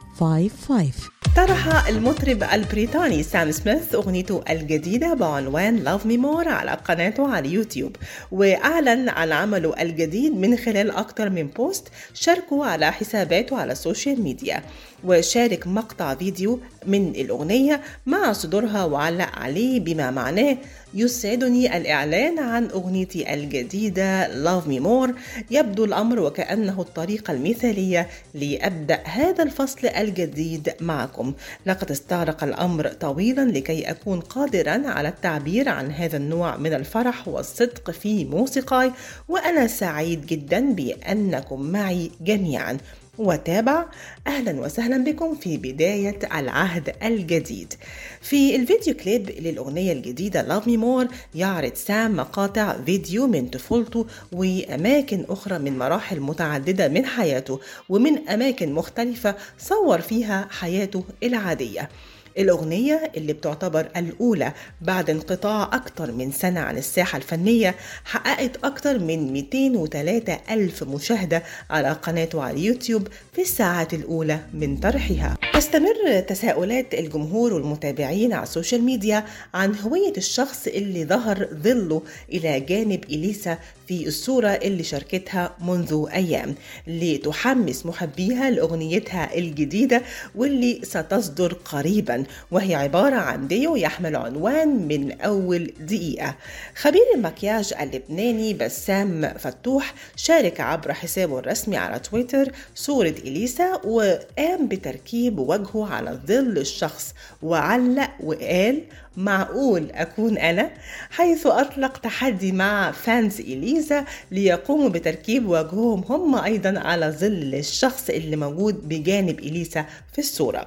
طرح 1.35 1.87
المطرب 1.87 2.43
البريطاني 2.43 3.23
سام 3.23 3.51
سميث 3.51 3.95
أغنيته 3.95 4.43
الجديدة 4.49 5.13
بعنوان 5.13 5.83
Love 5.85 6.03
Me 6.03 6.23
More 6.23 6.47
على 6.47 6.71
قناته 6.71 7.27
على 7.27 7.53
يوتيوب 7.53 7.95
وأعلن 8.31 9.09
عن 9.09 9.31
عمله 9.31 9.81
الجديد 9.81 10.35
من 10.35 10.57
خلال 10.57 10.91
أكثر 10.91 11.29
من 11.29 11.47
post 11.47 11.87
شاركوا 12.13 12.65
على 12.65 12.91
حساباته 12.91 13.57
على 13.57 13.71
ال 13.71 13.78
social 13.78 14.21
media 14.21 14.63
وشارك 15.03 15.67
مقطع 15.67 16.15
فيديو 16.15 16.59
من 16.87 17.09
الأغنية 17.15 17.81
مع 18.05 18.33
صدورها 18.33 18.85
وعلق 18.85 19.29
عليه 19.35 19.79
بما 19.79 20.11
معناه 20.11 20.57
يسعدني 20.93 21.77
الإعلان 21.77 22.39
عن 22.39 22.69
أغنيتي 22.69 23.33
الجديدة 23.33 24.27
Love 24.27 24.65
Me 24.65 24.83
More. 24.83 25.15
يبدو 25.51 25.85
الأمر 25.85 26.19
وكأنه 26.19 26.81
الطريقة 26.81 27.31
المثالية 27.33 28.07
لأبدأ 28.33 28.99
هذا 29.05 29.43
الفصل 29.43 29.87
الجديد 29.87 30.73
معكم. 30.81 31.33
لقد 31.65 31.91
استغرق 31.91 32.43
الأمر 32.43 32.87
طويلا 32.87 33.41
لكي 33.41 33.91
أكون 33.91 34.19
قادرا 34.19 34.87
على 34.87 35.07
التعبير 35.09 35.69
عن 35.69 35.91
هذا 35.91 36.17
النوع 36.17 36.57
من 36.57 36.73
الفرح 36.73 37.27
والصدق 37.27 37.91
في 37.91 38.25
موسيقاي 38.25 38.91
وأنا 39.29 39.67
سعيد 39.67 40.25
جدا 40.25 40.73
بأنكم 40.73 41.61
معي 41.61 42.11
جميعا. 42.21 42.77
وتابع 43.17 43.85
أهلا 44.27 44.61
وسهلا 44.61 44.97
بكم 45.03 45.35
في 45.35 45.57
بداية 45.57 46.19
العهد 46.35 46.95
الجديد. 47.03 47.73
في 48.21 48.55
الفيديو 48.55 48.93
كليب 48.93 49.29
للأغنية 49.29 49.91
الجديدة 49.93 50.43
Love 50.59 50.63
Me 50.63 50.77
More 50.81 51.13
يعرض 51.35 51.73
سام 51.75 52.15
مقاطع 52.15 52.75
فيديو 52.85 53.27
من 53.27 53.47
طفولته 53.47 54.05
وأماكن 54.31 55.25
أخرى 55.29 55.59
من 55.59 55.77
مراحل 55.77 56.19
متعددة 56.19 56.87
من 56.87 57.05
حياته 57.05 57.59
ومن 57.89 58.29
أماكن 58.29 58.73
مختلفة 58.73 59.35
صور 59.59 60.01
فيها 60.01 60.47
حياته 60.51 61.03
العادية. 61.23 61.89
الأغنية 62.37 63.11
اللي 63.17 63.33
بتعتبر 63.33 63.87
الأولى 63.97 64.53
بعد 64.81 65.09
انقطاع 65.09 65.69
أكتر 65.73 66.11
من 66.11 66.31
سنة 66.31 66.59
عن 66.59 66.77
الساحة 66.77 67.17
الفنية 67.17 67.75
حققت 68.05 68.65
أكتر 68.65 68.99
من 68.99 69.33
203 69.33 70.39
ألف 70.51 70.83
مشاهدة 70.83 71.43
على 71.69 71.91
قناته 71.91 72.43
على 72.43 72.57
اليوتيوب 72.57 73.07
في 73.33 73.41
الساعات 73.41 73.93
الأولى. 73.93 74.10
من 74.53 74.77
طرحها. 74.77 75.37
تستمر 75.53 76.19
تساؤلات 76.27 76.93
الجمهور 76.93 77.53
والمتابعين 77.53 78.33
على 78.33 78.43
ال 78.43 78.49
social 78.49 78.83
media 78.83 79.25
عن 79.53 79.75
هوية 79.75 80.13
الشخص 80.17 80.67
اللي 80.67 81.05
ظهر 81.05 81.47
ظله 81.53 82.01
إلى 82.33 82.59
جانب 82.59 83.03
إليسا 83.03 83.57
في 83.87 84.07
الصورة 84.07 84.47
اللي 84.47 84.83
شاركتها 84.83 85.55
منذ 85.61 86.05
أيام. 86.13 86.55
لتحمس 86.87 87.85
محبيها 87.85 88.49
لأغنيتها 88.49 89.37
الجديدة 89.37 90.01
واللي 90.35 90.81
ستصدر 90.83 91.53
قريبا. 91.53 92.23
وهي 92.51 92.75
عبارة 92.75 93.15
عن 93.15 93.47
ديو 93.47 93.75
يحمل 93.75 94.15
عنوان 94.15 94.87
من 94.87 95.21
أول 95.21 95.73
دقيقة. 95.79 96.35
خبير 96.75 97.05
المكياج 97.15 97.73
اللبناني 97.81 98.53
بسام 98.53 99.33
فتوح 99.37 99.93
شارك 100.15 100.59
عبر 100.61 100.93
حسابه 100.93 101.39
الرسمي 101.39 101.77
على 101.77 101.99
تويتر 101.99 102.51
صورة 102.75 103.15
إليسا 103.25 103.81
وقام 104.01 104.67
بتركيب 104.67 105.39
وجهه 105.39 105.93
على 105.93 106.19
ظل 106.27 106.57
الشخص 106.57 107.13
وعلق 107.43 108.09
وقال 108.23 108.83
معقول 109.17 109.91
أكون 109.91 110.37
أنا؟ 110.37 110.71
حيث 111.09 111.47
أطلق 111.47 111.97
تحدي 111.97 112.51
مع 112.51 112.91
fans 112.91 113.39
إليسا 113.39 114.05
ليقوموا 114.31 114.89
بتركيب 114.89 115.49
وجههم 115.49 116.03
هم 116.09 116.35
أيضا 116.35 116.79
على 116.79 117.15
ظل 117.19 117.55
الشخص 117.55 118.09
اللي 118.09 118.35
موجود 118.35 118.89
بجانب 118.89 119.39
إليسا 119.39 119.85
في 120.13 120.19
الصورة. 120.19 120.65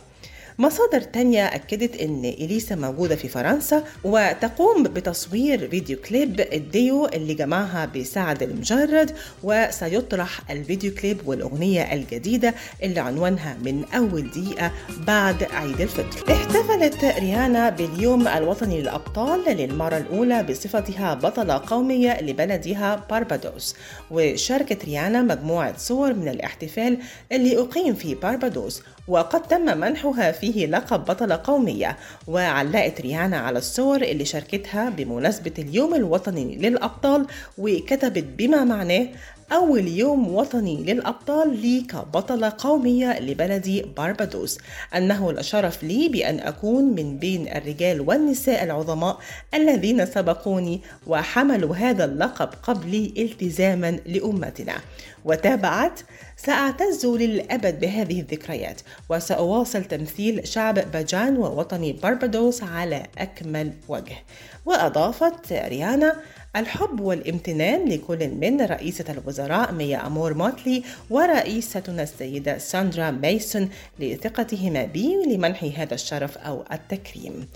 مصادر 0.58 1.00
تانية 1.00 1.44
أكدت 1.44 2.00
أن 2.00 2.24
إليسا 2.24 2.74
موجودة 2.74 3.16
في 3.16 3.28
فرنسا 3.28 3.84
وتقوم 4.04 4.82
بتصوير 4.82 5.68
فيديو 5.68 5.96
كليب 5.98 6.40
الديو 6.40 7.06
اللي 7.06 7.34
جمعها 7.34 7.86
بسعد 7.86 8.42
المجرد 8.42 9.10
وسيطرح 9.42 10.50
الفيديو 10.50 10.94
كليب 10.94 11.28
والأغنية 11.28 11.92
الجديدة 11.92 12.54
اللي 12.82 13.00
عنوانها 13.00 13.56
من 13.64 13.84
أول 13.84 14.30
دقيقة 14.30 14.72
بعد 15.06 15.42
عيد 15.52 15.80
الفطر. 15.80 16.32
احتفلت 16.32 17.04
ريانا 17.04 17.70
باليوم 17.70 18.28
الوطني 18.28 18.80
للأبطال 18.80 19.56
للمرة 19.56 19.96
الأولى 19.96 20.42
بصفتها 20.42 21.14
بطلة 21.14 21.62
قومية 21.66 22.20
لبلدها 22.20 23.06
باربادوس. 23.10 23.74
وشاركت 24.10 24.84
ريانا 24.84 25.22
مجموعة 25.22 25.78
صور 25.78 26.14
من 26.14 26.28
الاحتفال 26.28 26.98
اللي 27.32 27.58
أقيم 27.58 27.94
في 27.94 28.14
باربادوس. 28.14 28.82
وقد 29.08 29.42
تم 29.42 29.78
منحها 29.78 30.32
فيه 30.32 30.66
لقب 30.66 31.04
بطلة 31.04 31.40
قومية. 31.44 31.96
وعلقت 32.26 33.00
ريانا 33.00 33.36
على 33.36 33.58
الصور 33.58 34.02
اللي 34.02 34.24
شاركتها 34.24 34.90
بمناسبة 34.90 35.52
اليوم 35.58 35.94
الوطني 35.94 36.56
للأبطال 36.56 37.26
وكتبت 37.58 38.24
بما 38.38 38.64
معناه 38.64 39.08
أول 39.52 39.88
يوم 39.88 40.34
وطني 40.34 40.76
للأبطال 40.76 41.56
لي 41.62 41.80
كبطلة 41.80 42.52
قومية 42.58 43.20
لبلدي 43.20 43.82
باربادوس. 43.96 44.58
أنه 44.96 45.32
لشرف 45.32 45.84
لي 45.84 46.08
بأن 46.08 46.40
أكون 46.40 46.84
من 46.84 47.18
بين 47.18 47.48
الرجال 47.48 48.00
والنساء 48.00 48.64
العظماء 48.64 49.18
الذين 49.54 50.06
سبقوني 50.06 50.80
وحملوا 51.06 51.76
هذا 51.76 52.04
اللقب 52.04 52.48
قبلي 52.62 53.12
التزاما 53.18 53.90
لأمتنا. 54.06 54.74
وتابعت 55.24 56.00
سأعتز 56.36 57.06
للأبد 57.06 57.80
بهذه 57.80 58.20
الذكريات 58.20 58.80
وسأواصل 59.08 59.84
تمثيل 59.84 60.48
شعب 60.48 60.90
باجان 60.92 61.36
ووطني 61.36 61.92
باربادوس 61.92 62.62
على 62.62 63.02
أكمل 63.18 63.72
وجه. 63.88 64.16
وأضافت 64.66 65.52
ريانا 65.52 66.16
الحب 66.56 67.00
والامتنان 67.00 67.88
لكل 67.88 68.28
من 68.28 68.60
رئيسة 68.60 69.04
الوزراء 69.08 69.72
ميا 69.72 70.06
أمور 70.06 70.34
موتلي 70.34 70.82
ورئيستنا 71.10 72.02
السيدة 72.02 72.58
ساندرا 72.58 73.10
ميسون 73.10 73.68
لثقتهما 73.98 74.84
بي 74.84 75.14
لمنحي 75.26 75.72
هذا 75.72 75.94
الشرف 75.94 76.38
أو 76.38 76.64
التكريم. 76.72 77.48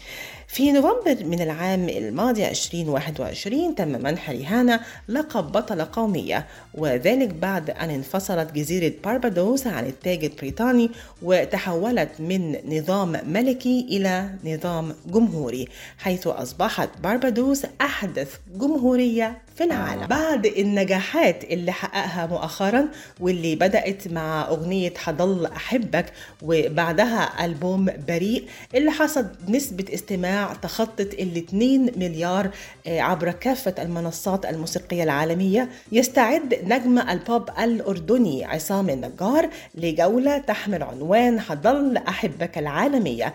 في 0.48 0.72
نوفمبر 0.72 1.24
من 1.24 1.40
العام 1.42 1.88
الماضي 1.88 2.48
2021 2.48 3.74
تم 3.74 3.88
منح 3.88 4.30
ريهانا 4.30 4.80
لقب 5.08 5.52
بطلة 5.52 5.88
قومية 5.92 6.46
وذلك 6.74 7.28
بعد 7.28 7.70
أن 7.70 7.90
انفصلت 7.90 8.52
جزيرة 8.52 8.92
باربادوس 9.04 9.66
عن 9.66 9.86
التاج 9.86 10.24
البريطاني 10.24 10.90
وتحولت 11.22 12.10
من 12.18 12.56
نظام 12.78 13.20
ملكي 13.26 13.86
إلى 13.90 14.30
نظام 14.44 14.94
جمهوري 15.06 15.68
حيث 15.98 16.26
أصبحت 16.26 16.88
باربادوس 17.02 17.62
أحدث 17.80 18.34
جمهورية 18.54 19.38
في 19.56 19.64
العالم. 19.64 20.06
بعد 20.06 20.46
النجاحات 20.46 21.44
اللي 21.44 21.72
حققها 21.72 22.26
مؤخرا 22.26 22.88
واللي 23.20 23.56
بدأت 23.56 24.08
مع 24.08 24.48
أغنية 24.48 24.94
حضل 24.96 25.46
أحبك 25.46 26.12
وبعدها 26.42 27.44
ألبوم 27.44 27.88
بريء 28.08 28.44
اللي 28.74 28.90
حصد 28.90 29.36
نسبة 29.48 29.84
استماع 29.94 30.37
تخطت 30.62 31.14
ال 31.14 31.36
2 31.36 31.90
مليار 31.96 32.50
عبر 32.86 33.30
كافة 33.30 33.74
المنصات 33.78 34.46
الموسيقية 34.46 35.02
العالمية 35.02 35.68
يستعد 35.92 36.54
نجم 36.64 36.98
البوب 36.98 37.50
الأردني 37.58 38.44
عصام 38.44 38.90
النجار 38.90 39.48
لجولة 39.74 40.38
تحمل 40.38 40.82
عنوان 40.82 41.40
حضل 41.40 41.96
أحبك 41.96 42.58
العالمية. 42.58 43.34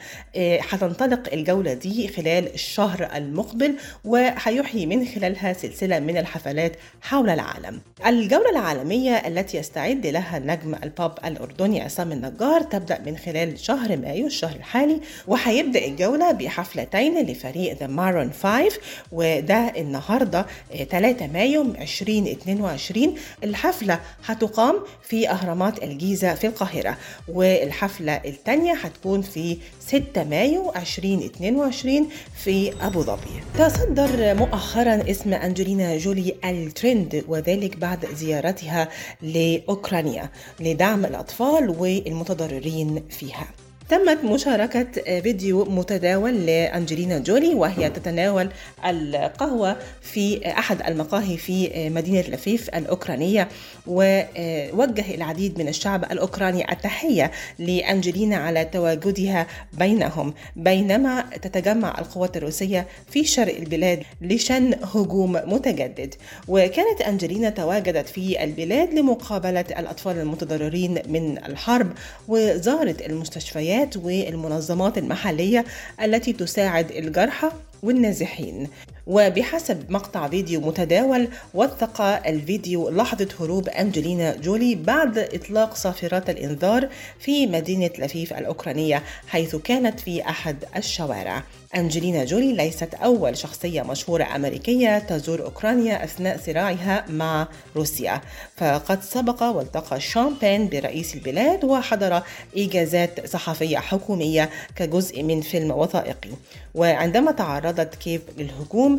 حتنطلق 0.59 1.33
الجولة 1.33 1.73
دي 1.73 2.07
خلال 2.07 2.53
الشهر 2.53 3.09
المقبل 3.15 3.75
وحيحيي 4.05 4.85
من 4.85 5.05
خلالها 5.05 5.53
سلسلة 5.53 5.99
من 5.99 6.17
الحفلات 6.17 6.75
حول 7.01 7.29
العالم. 7.29 7.81
الجولة 8.05 8.49
العالمية 8.49 9.11
التي 9.15 9.57
يستعد 9.57 10.07
لها 10.07 10.39
نجم 10.39 10.75
البوب 10.83 11.11
الأردني 11.25 11.81
عصام 11.81 12.11
النجار 12.11 12.61
تبدأ 12.61 12.99
من 13.05 13.17
خلال 13.17 13.59
شهر 13.59 13.97
مايو 13.97 14.27
الشهر 14.27 14.55
الحالي 14.55 15.01
وهيبدأ 15.27 15.85
الجولة 15.85 16.31
بحفلتين 16.93 17.25
لفريق 17.25 17.77
The 17.77 17.87
Maroon 17.87 18.31
5 18.43 18.79
وده 19.11 19.73
النهاردة 19.77 20.45
3 20.89 21.27
مايو 21.27 21.61
2022 21.61 23.15
الحفلة 23.43 23.99
هتقام 24.25 24.75
في 25.03 25.29
أهرامات 25.29 25.83
الجيزة 25.83 26.33
في 26.33 26.47
القاهرة 26.47 26.97
والحفلة 27.27 28.13
الثانية 28.13 28.73
هتكون 28.73 29.21
في 29.21 29.57
6 29.79 30.23
مايو 30.23 30.71
2022 30.75 32.09
في 32.43 32.73
أبو 32.81 33.01
ظبي. 33.01 33.43
تصدر 33.57 34.35
مؤخرا 34.35 35.03
اسم 35.09 35.33
أنجلينا 35.33 35.97
جولي 35.97 36.35
الترند 36.45 37.23
وذلك 37.27 37.77
بعد 37.77 38.05
زيارتها 38.15 38.89
لأوكرانيا 39.21 40.29
لدعم 40.59 41.05
الأطفال 41.05 41.69
والمتضررين 41.69 43.03
فيها. 43.09 43.47
تمت 43.93 44.23
مشاركة 44.23 45.19
فيديو 45.21 45.65
متداول 45.65 46.45
لأنجلينا 46.45 47.19
جولي 47.19 47.53
وهي 47.53 47.89
تتناول 47.89 48.49
القهوة 48.85 49.77
في 50.01 50.47
أحد 50.47 50.81
المقاهي 50.81 51.37
في 51.37 51.89
مدينة 51.89 52.21
لفيف 52.21 52.69
الأوكرانية. 52.69 53.47
ووجه 53.87 55.15
العديد 55.15 55.59
من 55.59 55.67
الشعب 55.67 56.03
الأوكراني 56.03 56.71
التحية 56.71 57.31
لأنجلينا 57.59 58.35
على 58.35 58.65
تواجدها 58.65 59.47
بينهم. 59.73 60.33
بينما 60.55 61.25
تتجمع 61.41 61.99
القوات 61.99 62.37
الروسية 62.37 62.87
في 63.09 63.23
شرق 63.23 63.55
البلاد 63.55 64.03
لشن 64.21 64.73
هجوم 64.95 65.31
متجدد. 65.31 66.15
وكانت 66.47 67.01
أنجلينا 67.07 67.49
تواجدت 67.49 68.09
في 68.09 68.43
البلاد 68.43 68.93
لمقابلة 68.93 69.65
الأطفال 69.79 70.17
المتضررين 70.17 71.01
من 71.07 71.37
الحرب 71.37 71.91
وزارت 72.27 73.01
المستشفيات 73.01 73.82
والمنظمات 73.95 74.97
المحلية 74.97 75.65
التي 76.03 76.33
تساعد 76.33 76.91
الجرحى 76.91 77.51
والنازحين. 77.83 78.67
وبحسب 79.07 79.91
مقطع 79.91 80.27
فيديو 80.27 80.61
متداول 80.61 81.27
وثق 81.53 82.01
الفيديو 82.01 82.89
لحظة 82.89 83.27
هروب 83.39 83.69
أنجلينا 83.69 84.35
جولي 84.35 84.75
بعد 84.75 85.17
إطلاق 85.17 85.75
صافرات 85.75 86.29
الإنذار 86.29 86.89
في 87.19 87.47
مدينة 87.47 87.89
لفيف 87.99 88.33
الأوكرانية 88.33 89.03
حيث 89.27 89.55
كانت 89.55 89.99
في 89.99 90.29
أحد 90.29 90.55
الشوارع. 90.75 91.43
أنجلينا 91.75 92.23
جولي 92.25 92.53
ليست 92.53 92.93
أول 92.93 93.37
شخصية 93.37 93.81
مشهورة 93.81 94.23
أمريكية 94.35 94.99
تزور 94.99 95.41
أوكرانيا 95.41 96.03
أثناء 96.03 96.37
صراعها 96.45 97.05
مع 97.09 97.47
روسيا. 97.75 98.21
فقد 98.57 99.03
سبق 99.03 99.43
والتقى 99.43 99.99
شامبين 99.99 100.69
برئيس 100.69 101.15
البلاد 101.15 101.63
وحضر 101.65 102.21
إجازات 102.57 103.27
صحفية 103.27 103.77
حكومية 103.77 104.49
كجزء 104.75 105.23
من 105.23 105.41
فيلم 105.41 105.71
وثائقي. 105.71 106.29
وعندما 106.75 107.31
تعرضت 107.31 107.95
كيف 107.95 108.21
للهجوم 108.37 108.92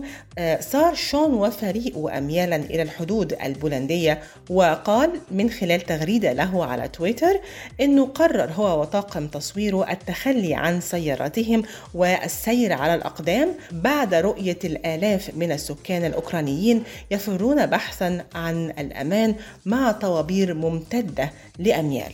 صار 0.61 0.95
شون 0.95 1.35
وفريقه 1.35 2.19
أميالا 2.19 2.57
إلى 2.57 2.83
الحدود 2.83 3.33
البولندية 3.33 4.23
وقال 4.51 5.11
من 5.31 5.51
خلال 5.51 5.81
تغريدة 5.81 6.33
له 6.33 6.65
على 6.65 6.89
تويتر 6.89 7.41
أنه 7.81 8.07
قرر 8.07 8.51
هو 8.53 8.81
وطاقم 8.81 9.27
تصويره 9.27 9.91
التخلي 9.91 10.55
عن 10.55 10.81
سيارتهم 10.81 11.63
والسير 11.95 12.73
على 12.73 12.95
الأقدام 12.95 13.49
بعد 13.73 14.15
رؤية 14.15 14.59
الآلاف 14.65 15.31
من 15.37 15.53
السكان 15.53 16.05
الأوكرانيين 16.05 16.83
يفرون 17.11 17.67
بحثا 17.67 18.25
عن 18.35 18.71
الأمان 18.71 19.35
مع 19.67 19.93
طوابير 19.93 20.55
ممتدة 20.55 21.31
لأميال. 21.59 22.13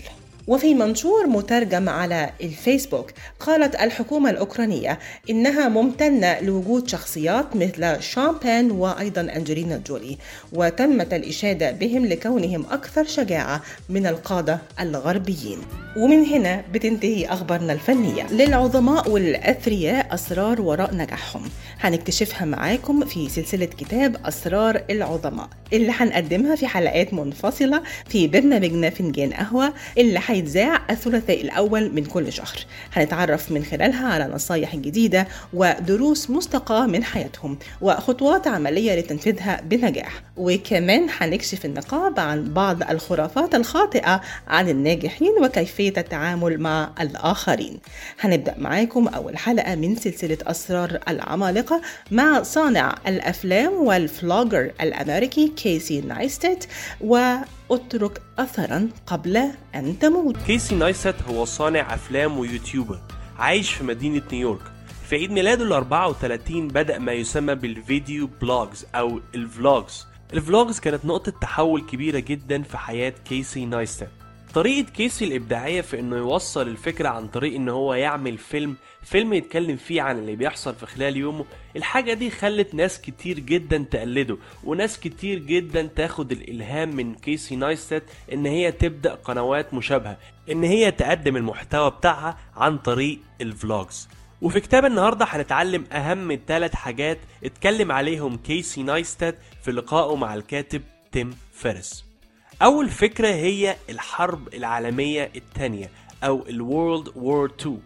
وفي 0.51 0.75
منشور 0.75 1.27
مترجم 1.27 1.89
على 1.89 2.31
الفيسبوك 2.43 3.11
قالت 3.41 3.75
الحكومة 3.75 4.31
الأوكرانية 4.31 4.99
إنها 5.31 5.69
ممتنة 5.69 6.41
لوجود 6.41 6.89
شخصيات 6.89 7.57
مثل 7.57 8.03
شامبان 8.03 8.71
وأيضا 8.71 9.21
أنجلينا 9.21 9.81
جولي 9.87 10.19
وتمت 10.53 11.13
الإشادة 11.15 11.71
بهم 11.71 12.07
لكونهم 12.07 12.65
أكثر 12.71 13.05
شجاعة 13.05 13.63
من 13.89 14.07
القادة 14.07 14.59
الغربيين. 14.81 15.59
ومن 15.97 16.25
هنا 16.25 16.65
بتنتهي 16.73 17.27
أخبارنا 17.27 17.73
الفنية. 17.73 18.27
للعظماء 18.33 19.11
والأثرياء 19.11 20.15
أسرار 20.15 20.61
وراء 20.61 20.95
نجاحهم. 20.95 21.43
هنكتشفها 21.81 22.45
معاكم 22.45 23.05
في 23.05 23.29
سلسلة 23.29 23.65
كتاب 23.67 24.17
أسرار 24.27 24.83
العظماء 24.91 25.49
اللي 25.73 25.93
هنقدمها 25.97 26.57
في 26.57 26.67
حلقات 26.67 27.15
منفصلة 27.15 27.83
في 28.09 28.29
برنامجنا 28.29 28.91
فنجان 28.91 29.33
قهوة 29.33 29.73
اللي 29.99 30.19
هيتذاع 30.41 30.81
الثلاثاء 30.91 31.41
الأول 31.41 31.95
من 31.95 32.05
كل 32.05 32.33
شهر. 32.33 32.59
هنتعرف 32.93 33.53
من 33.53 33.65
خلالها 33.65 34.09
على 34.09 34.25
نصايح 34.35 34.77
جديدة 34.77 35.27
ودروس 35.55 36.31
مستقاة 36.31 36.87
من 36.87 37.05
حياتهم 37.05 37.59
وخطوات 37.81 38.47
عملية 38.47 39.01
لتنفيذها 39.01 39.61
بنجاح. 39.61 40.23
وكمان 40.37 41.07
هنكشف 41.19 41.65
النقاب 41.65 42.21
عن 42.21 42.55
بعض 42.55 42.91
الخرافات 42.91 43.55
الخاطئة 43.55 44.21
عن 44.49 44.69
الناجحين 44.69 45.33
وكيفية 45.43 45.93
التعامل 45.99 46.61
مع 46.61 46.91
الآخرين. 47.01 47.79
هنبدأ 48.21 48.55
معاكم 48.59 49.09
أول 49.09 49.39
حلقة 49.39 49.75
من 49.75 49.97
سلسلة 49.97 50.39
أسرار 50.47 50.99
العمالقة 51.09 51.81
مع 52.11 52.43
صانع 52.43 52.95
الأفلام 53.07 53.73
وال 53.73 53.94
vlogger 53.94 54.71
الأمريكي 54.81 55.49
كيسي 55.49 56.01
نايستات 56.01 56.65
و 57.01 57.35
اترك 57.71 58.23
أثرا 58.39 58.89
قبل 59.07 59.37
أن 59.75 59.99
تموت. 59.99 60.37
كيسي 60.37 60.75
نايستات 60.75 61.15
هو 61.29 61.45
صانع 61.45 61.95
أفلام 61.95 62.39
و 62.39 62.46
YouTuber 62.46 63.01
عايش 63.39 63.73
في 63.73 63.85
مدينة 63.85 64.23
نيويورك. 64.33 64.63
في 65.09 65.17
عيد 65.17 65.31
ميلاده 65.31 65.65
ال 65.65 65.73
34 65.73 66.69
بدأ 66.69 66.99
ما 66.99 67.13
يسمى 67.13 67.55
بال 67.55 67.76
video 67.76 68.29
blogs 68.41 68.87
أو 68.95 69.21
ال 69.35 69.45
vlogs. 69.45 70.07
ال 70.33 70.41
vlogs 70.41 70.81
كانت 70.81 71.05
نقطة 71.05 71.33
تحول 71.41 71.81
كبيرة 71.81 72.19
جدا 72.19 72.63
في 72.63 72.79
حياة 72.79 73.15
كيسي 73.29 73.67
نايستات 73.67 74.09
طريقة 74.55 74.91
كيسي 74.91 75.25
الإبداعية 75.25 75.81
في 75.81 76.01
إنه 76.01 76.17
يوصل 76.17 76.69
الفكرة 76.69 77.09
عن 77.09 77.29
طريق 77.29 77.55
إن 77.55 77.69
هو 77.69 77.95
يعمل 77.95 78.39
فيلم 78.39 78.77
فيلم 79.03 79.33
يتكلم 79.33 79.77
فيه 79.77 80.03
عن 80.03 80.19
اللي 80.19 80.37
بيحصل 80.37 80.75
في 80.75 80.87
خلال 80.87 81.17
يومه. 81.17 81.45
الحاجة 81.77 82.13
دي 82.15 82.31
خلت 82.31 82.75
ناس 82.75 83.01
كتير 83.01 83.39
جدا 83.39 83.87
تقلده 83.91 84.39
وناس 84.65 85.01
كتير 85.01 85.39
جدا 85.39 85.83
تاخد 85.97 86.33
الإلهام 86.33 86.97
من 86.97 87.15
كيسي 87.15 87.57
نايستات 87.57 88.03
إن 88.33 88.47
هي 88.47 88.73
تبدأ 88.73 89.15
قنوات 89.15 89.75
مشابهة 89.75 90.17
إن 90.51 90.65
هي 90.65 90.91
تقدم 90.91 91.37
المحتوى 91.37 91.91
بتاعها 91.91 92.39
عن 92.57 92.79
طريق 92.79 93.19
ال 93.41 93.50
vlogs. 93.50 94.09
وفي 94.43 94.61
كتاب 94.61 94.85
النهارده 94.85 95.25
هنتعلم 95.29 95.85
أهم 95.93 96.39
ثلاث 96.47 96.75
حاجات 96.75 97.19
اتكلم 97.45 97.93
عليهم 97.93 98.37
كيسي 98.37 98.83
نايستات 98.83 99.35
في 99.63 99.73
لقائه 99.73 100.17
مع 100.17 100.35
الكاتب 100.35 100.83
تيم 101.13 101.31
فيريس. 101.53 102.10
أول 102.63 102.89
فكرة 102.89 103.29
هي 103.29 103.77
الحرب 103.91 104.55
العالمية 104.55 105.31
الثانية 105.37 105.91
أو 106.25 106.47
ال 106.49 106.59
World 106.59 107.09
War 107.17 107.53
2 107.61 107.79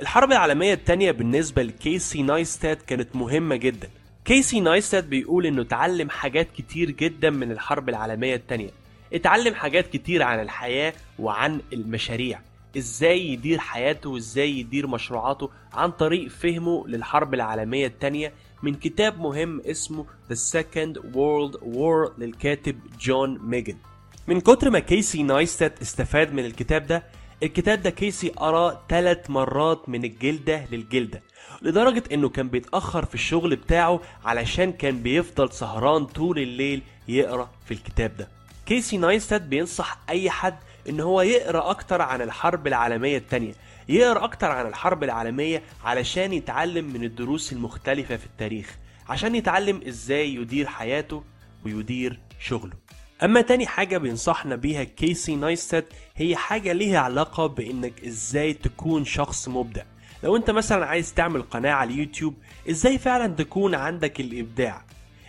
الحرب 0.00 0.32
العالمية 0.32 0.74
الثانية 0.74 1.10
بالنسبة 1.10 1.62
لكيسي 1.62 2.22
نايستات 2.22 2.76
كانت 2.76 3.16
مهمة 3.16 3.56
جدا. 3.56 3.88
كيسي 4.24 4.60
نايستات 4.60 5.10
بيقول 5.10 5.46
إنه 5.46 5.62
اتعلم 5.62 6.10
حاجات 6.10 6.48
كتير 6.56 6.90
جدا 6.90 7.30
من 7.30 7.52
الحرب 7.52 7.88
العالمية 7.88 8.34
الثانية 8.34 8.70
اتعلم 9.12 9.54
حاجات 9.54 9.86
كتير 9.86 10.22
عن 10.22 10.40
الحياة 10.40 10.92
وعن 11.18 11.60
المشاريع. 11.72 12.40
إزاي 12.76 13.26
يدير 13.26 13.58
حياته 13.58 14.10
وإزاي 14.10 14.58
يدير 14.58 14.86
مشروعاته 14.86 15.50
عن 15.72 15.90
طريق 15.90 16.28
فهمه 16.28 16.88
للحرب 16.88 17.34
العالمية 17.34 17.86
الثانية 17.86 18.32
من 18.62 18.74
كتاب 18.74 19.20
مهم 19.20 19.60
اسمه 19.60 20.04
The 20.32 20.36
Second 20.36 20.96
World 20.98 21.60
War 21.60 22.18
للكاتب 22.18 22.78
جون 23.00 23.38
كيجن 23.38 23.76
من 24.26 24.40
كتر 24.40 24.70
ما 24.70 24.78
كيسي 24.78 25.22
نايستات 25.22 25.80
استفاد 25.82 26.32
من 26.32 26.44
الكتاب 26.44 26.86
ده 26.86 27.02
الكتاب 27.42 27.82
ده 27.82 27.90
كيسي 27.90 28.28
قرأه 28.28 28.82
ثلاث 28.88 29.30
مرات 29.30 29.88
من 29.88 30.04
الجلدة 30.04 30.64
للجلدة 30.72 31.22
لدرجة 31.62 32.02
إنه 32.12 32.28
كان 32.28 32.48
بيتأخر 32.48 33.04
في 33.04 33.14
الشغل 33.14 33.56
بتاعه 33.56 34.00
علشان 34.24 34.72
كان 34.72 35.02
بيفضل 35.02 35.52
سهران 35.52 36.06
طول 36.06 36.38
الليل 36.38 36.82
يقرأ 37.08 37.50
في 37.66 37.74
الكتاب 37.74 38.16
ده. 38.16 38.28
كيسي 38.66 38.96
نايستات 38.96 39.42
بينصح 39.42 39.98
أي 40.08 40.30
حد 40.30 40.56
إن 40.88 41.00
هو 41.00 41.22
يقرأ 41.22 41.70
أكتر 41.70 42.02
عن 42.02 42.22
الحرب 42.22 42.66
العالمية 42.66 43.18
الثانية 43.18 43.52
يقرأ 43.88 44.24
أكتر 44.24 44.50
عن 44.50 44.66
الحرب 44.66 45.04
العالمية 45.04 45.62
علشان 45.84 46.32
يتعلم 46.32 46.84
من 46.92 47.04
الدروس 47.04 47.52
المختلفة 47.52 48.16
في 48.16 48.26
التاريخ 48.26 48.76
عشان 49.08 49.34
يتعلم 49.34 49.80
إزاي 49.88 50.34
يدير 50.34 50.66
حياته 50.66 51.22
ويدير 51.64 52.18
شغله. 52.40 52.81
أما 53.22 53.40
تاني 53.40 53.66
حاجة 53.66 53.98
بينصحنا 53.98 54.56
بيها 54.56 54.84
كيسي 54.84 55.36
نايستاد 55.36 55.84
هي 56.16 56.36
حاجة 56.36 56.72
ليها 56.72 56.98
علاقة 56.98 57.46
بإنك 57.46 58.04
إزاي 58.04 58.52
تكون 58.52 59.04
شخص 59.04 59.48
مبدع. 59.48 59.82
لو 60.24 60.36
أنت 60.36 60.50
مثلا 60.50 60.86
عايز 60.86 61.14
تعمل 61.14 61.42
قناة 61.42 61.72
على 61.72 61.90
اليوتيوب 61.90 62.34
إزاي 62.70 62.98
فعلا 62.98 63.26
تكون 63.34 63.74
عندك 63.74 64.20
الإبداع؟ 64.20 64.82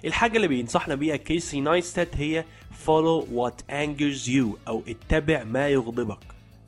الحاجة 0.06 0.36
اللي 0.36 0.48
بينصحنا 0.48 0.96
بيها 0.96 1.16
كيسي 1.16 1.62
نايستات 1.62 2.18
هي 2.18 2.46
follow 2.86 3.24
what 3.36 3.72
angers 3.72 4.28
you 4.28 4.46
أو 4.68 4.84
اتبع 4.88 5.44
ما 5.44 5.70
يغضبك. 5.70 6.20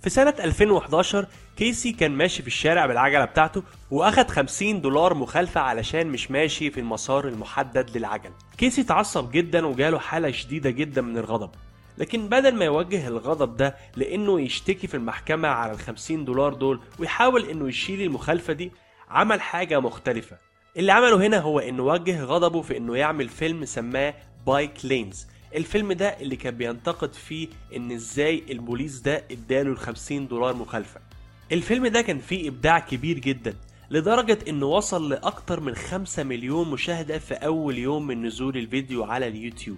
في 0.02 0.10
سنة 0.10 0.34
2011 0.40 1.28
كيسي 1.58 1.92
كان 1.92 2.12
ماشي 2.12 2.42
في 2.42 2.48
الشارع 2.48 2.86
بالعجلة 2.86 3.26
بتاعته 3.26 3.64
وأخد 3.92 4.30
50 4.30 4.82
دولار 4.82 5.14
مخالفة 5.14 5.62
علشان 5.62 6.08
مش 6.08 6.32
ماشي 6.32 6.72
في 6.72 6.80
المسار 6.80 7.28
المحدد 7.28 7.98
للعجل. 7.98 8.30
كيسي 8.58 8.82
اتعصب 8.82 9.32
جدا 9.32 9.66
وجاله 9.66 10.00
حالة 10.00 10.32
شديدة 10.32 10.70
جدا 10.70 11.02
من 11.02 11.18
الغضب. 11.18 11.50
لكن 11.98 12.30
بدل 12.30 12.56
ما 12.56 12.66
يوجه 12.66 13.08
الغضب 13.08 13.58
ده 13.58 13.76
لإنه 13.96 14.42
يشتكي 14.42 14.88
في 14.88 14.98
المحكمة 14.98 15.48
على 15.48 15.72
ال 15.72 15.80
50 15.80 16.26
دولار 16.26 16.54
دول 16.54 16.80
ويحاول 17.00 17.46
إنه 17.50 17.68
يشيل 17.68 18.02
المخالفة 18.02 18.54
دي 18.54 18.72
عمل 19.10 19.42
حاجة 19.42 19.80
مختلفة. 19.80 20.38
اللي 20.78 20.92
عمله 20.92 21.28
هنا 21.28 21.40
هو 21.40 21.60
إنه 21.60 21.84
وجه 21.84 22.24
غضبه 22.24 22.62
في 22.62 22.78
إنه 22.78 22.98
يعمل 22.98 23.30
فيلم 23.30 23.66
سماه 23.66 24.14
Bike 24.48 24.74
Lanes 24.86 25.28
الفيلم 25.56 25.92
ده 25.94 26.08
اللي 26.22 26.36
كان 26.36 26.58
بينتقد 26.58 27.14
فيه 27.14 27.48
إن 27.76 27.92
إزاي 27.92 28.44
البوليس 28.50 29.00
ده 29.00 29.24
إداله 29.32 29.72
ال 29.72 29.78
50 29.78 30.28
دولار 30.28 30.56
مخالفة. 30.56 31.05
الفيلم 31.52 31.88
ده 31.88 32.02
كان 32.02 32.20
فيه 32.20 32.50
إبداع 32.50 32.80
كبير 32.80 33.20
جدا 33.20 33.56
لدرجة 33.90 34.38
إنه 34.48 34.66
وصل 34.66 35.10
لأكتر 35.10 35.60
من 35.60 35.76
5 35.76 36.24
مليون 36.24 36.72
مشاهدة 36.72 37.18
في 37.20 37.34
أول 37.34 37.78
يوم 37.78 38.08
من 38.08 38.26
نزول 38.26 38.58
الفيديو 38.58 39.04
على 39.04 39.28
اليوتيوب. 39.28 39.78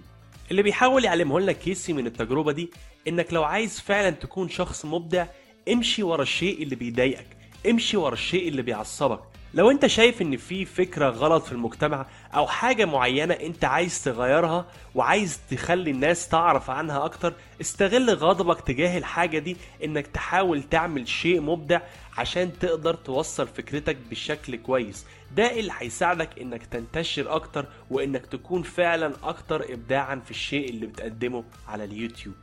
اللي 0.50 0.62
بيحاول 0.62 1.04
يعلمه 1.04 1.40
لنا 1.40 1.52
كيسي 1.52 1.92
من 1.92 2.06
التجربة 2.06 2.52
دي 2.52 2.70
إنك 3.08 3.32
لو 3.32 3.44
عايز 3.44 3.80
فعلا 3.80 4.10
تكون 4.10 4.48
شخص 4.48 4.84
مبدع 4.84 5.26
امشي 5.72 6.02
ورا 6.02 6.22
الشيء 6.22 6.62
اللي 6.62 6.76
بيضايقك 6.76 7.26
امشي 7.70 7.96
ورا 7.96 8.12
الشيء 8.14 8.48
اللي 8.48 8.62
بيعصبك. 8.62 9.20
لو 9.54 9.70
انت 9.70 9.86
شايف 9.86 10.22
ان 10.22 10.36
في 10.36 10.64
فكرة 10.64 11.08
غلط 11.08 11.44
في 11.44 11.52
المجتمع 11.52 12.06
أو 12.34 12.46
حاجة 12.46 12.84
معينة 12.84 13.34
انت 13.34 13.64
عايز 13.64 14.04
تغيرها 14.04 14.66
وعايز 14.94 15.40
تخلي 15.50 15.90
الناس 15.90 16.28
تعرف 16.28 16.70
عنها 16.70 17.04
أكتر 17.04 17.32
استغل 17.60 18.10
غضبك 18.10 18.60
تجاه 18.60 18.98
الحاجة 18.98 19.38
دي 19.38 19.56
انك 19.84 20.06
تحاول 20.06 20.62
تعمل 20.62 21.08
شيء 21.08 21.40
مبدع 21.40 21.80
عشان 22.18 22.58
تقدر 22.58 22.94
توصل 22.94 23.46
فكرتك 23.46 23.96
بشكل 24.10 24.56
كويس. 24.56 25.06
ده 25.36 25.58
اللي 25.58 25.72
هيساعدك 25.78 26.38
انك 26.40 26.66
تنتشر 26.66 27.34
أكتر 27.34 27.66
وانك 27.90 28.26
تكون 28.26 28.62
فعلا 28.62 29.12
أكتر 29.22 29.72
ابداعا 29.72 30.16
في 30.24 30.30
الشيء 30.30 30.70
اللي 30.70 30.86
بتقدمه 30.86 31.44
على 31.68 31.84
اليوتيوب. 31.84 32.34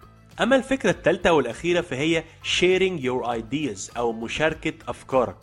أما 0.41 0.55
الفكرة 0.55 0.89
الثالثة 0.89 1.31
والأخيرة 1.33 1.81
فهي 1.81 2.23
sharing 2.43 3.01
your 3.03 3.25
ideas 3.27 3.97
أو 3.97 4.11
مشاركة 4.11 4.73
أفكارك. 4.87 5.35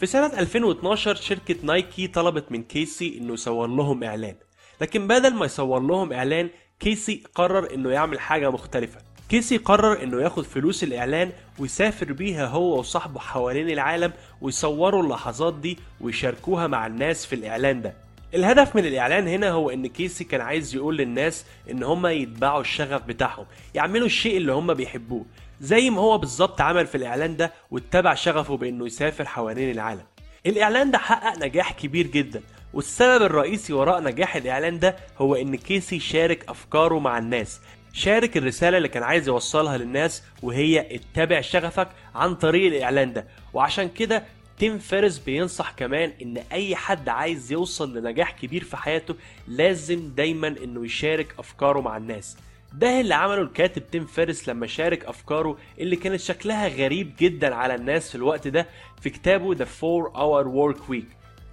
في 0.00 0.06
سنة 0.06 0.26
2012 0.26 1.14
شركة 1.14 1.56
نايكي 1.62 2.06
طلبت 2.06 2.52
من 2.52 2.62
كيسي 2.62 3.18
إنه 3.18 3.32
يصور 3.32 3.66
لهم 3.66 4.04
إعلان. 4.04 4.34
لكن 4.80 5.06
بدل 5.06 5.34
ما 5.34 5.46
يصور 5.46 5.80
لهم 5.80 6.12
إعلان 6.12 6.48
كيسي 6.80 7.22
قرر 7.34 7.74
إنه 7.74 7.90
يعمل 7.90 8.20
حاجة 8.20 8.50
مختلفة. 8.50 9.00
كيسي 9.28 9.56
قرر 9.56 10.02
إنه 10.02 10.22
ياخد 10.22 10.44
فلوس 10.44 10.84
الإعلان 10.84 11.32
ويسافر 11.58 12.12
بيها 12.12 12.46
هو 12.46 12.78
وصاحبه 12.78 13.20
حوالين 13.20 13.70
العالم 13.70 14.12
ويصوروا 14.40 15.02
اللحظات 15.02 15.54
دي 15.54 15.78
ويشاركوها 16.00 16.66
مع 16.66 16.86
الناس 16.86 17.26
في 17.26 17.34
الإعلان 17.34 17.82
ده. 17.82 17.94
الهدف 18.34 18.76
من 18.76 18.84
الإعلان 18.86 19.28
هنا 19.28 19.50
هو 19.50 19.70
إن 19.70 19.86
كيسي 19.86 20.24
كان 20.24 20.40
عايز 20.40 20.74
يقول 20.74 20.96
للناس 20.96 21.44
إن 21.70 21.82
هم 21.82 22.06
يتبعوا 22.06 22.60
الشغف 22.60 23.02
بتاعهم 23.02 23.46
يعملوا 23.74 24.06
الشيء 24.06 24.36
اللي 24.36 24.52
هم 24.52 24.74
بيحبوه. 24.74 25.26
زي 25.60 25.90
ما 25.90 26.00
هو 26.00 26.18
بالظبط 26.18 26.60
عمل 26.60 26.86
في 26.86 26.94
الإعلان 26.94 27.36
ده 27.36 27.52
واتبع 27.70 28.14
شغفه 28.14 28.56
بإنه 28.56 28.86
يسافر 28.86 29.24
حوالين 29.24 29.70
العالم. 29.70 30.04
الإعلان 30.46 30.90
ده 30.90 30.98
حقق 30.98 31.38
نجاح 31.38 31.72
كبير 31.72 32.06
جدا 32.06 32.42
والسبب 32.72 33.22
الرئيسي 33.22 33.72
وراء 33.72 34.02
نجاح 34.02 34.36
الإعلان 34.36 34.78
ده 34.78 34.96
هو 35.18 35.34
إن 35.34 35.56
كيسي 35.56 36.00
شارك 36.00 36.48
أفكاره 36.48 36.98
مع 36.98 37.18
الناس 37.18 37.60
شارك 37.92 38.36
الرسالة 38.36 38.76
اللي 38.76 38.88
كان 38.88 39.02
عايز 39.02 39.28
يوصلها 39.28 39.78
للناس 39.78 40.22
وهي 40.42 40.96
اتبع 40.96 41.40
شغفك 41.40 41.88
عن 42.14 42.34
طريق 42.34 42.74
الإعلان 42.74 43.12
ده. 43.12 43.26
وعشان 43.54 43.88
كده 43.88 44.24
تيم 44.58 44.78
فيريس 44.78 45.18
بينصح 45.18 45.70
كمان 45.70 46.12
إن 46.22 46.42
أي 46.52 46.76
حد 46.76 47.08
عايز 47.08 47.52
يوصل 47.52 47.96
لنجاح 47.98 48.30
كبير 48.30 48.64
في 48.64 48.76
حياته 48.76 49.14
لازم 49.48 50.10
دايما 50.16 50.48
إنه 50.48 50.84
يشارك 50.84 51.34
أفكاره 51.38 51.80
مع 51.80 51.96
الناس. 51.96 52.36
ده 52.72 53.00
اللي 53.00 53.14
عمله 53.14 53.42
الكاتب 53.42 53.90
تيم 53.90 54.06
فيريس 54.06 54.48
لما 54.48 54.66
شارك 54.66 55.04
أفكاره 55.04 55.58
اللي 55.78 55.96
كانت 55.96 56.20
شكلها 56.20 56.68
غريب 56.68 57.12
جدا 57.20 57.54
على 57.54 57.74
الناس 57.74 58.08
في 58.08 58.14
الوقت 58.14 58.48
ده 58.48 58.66
في 59.00 59.10
كتابه 59.10 59.54
The 59.54 59.66
4 59.84 60.12
Hour 60.12 60.46
Work 60.46 60.78
Week. 60.90 61.04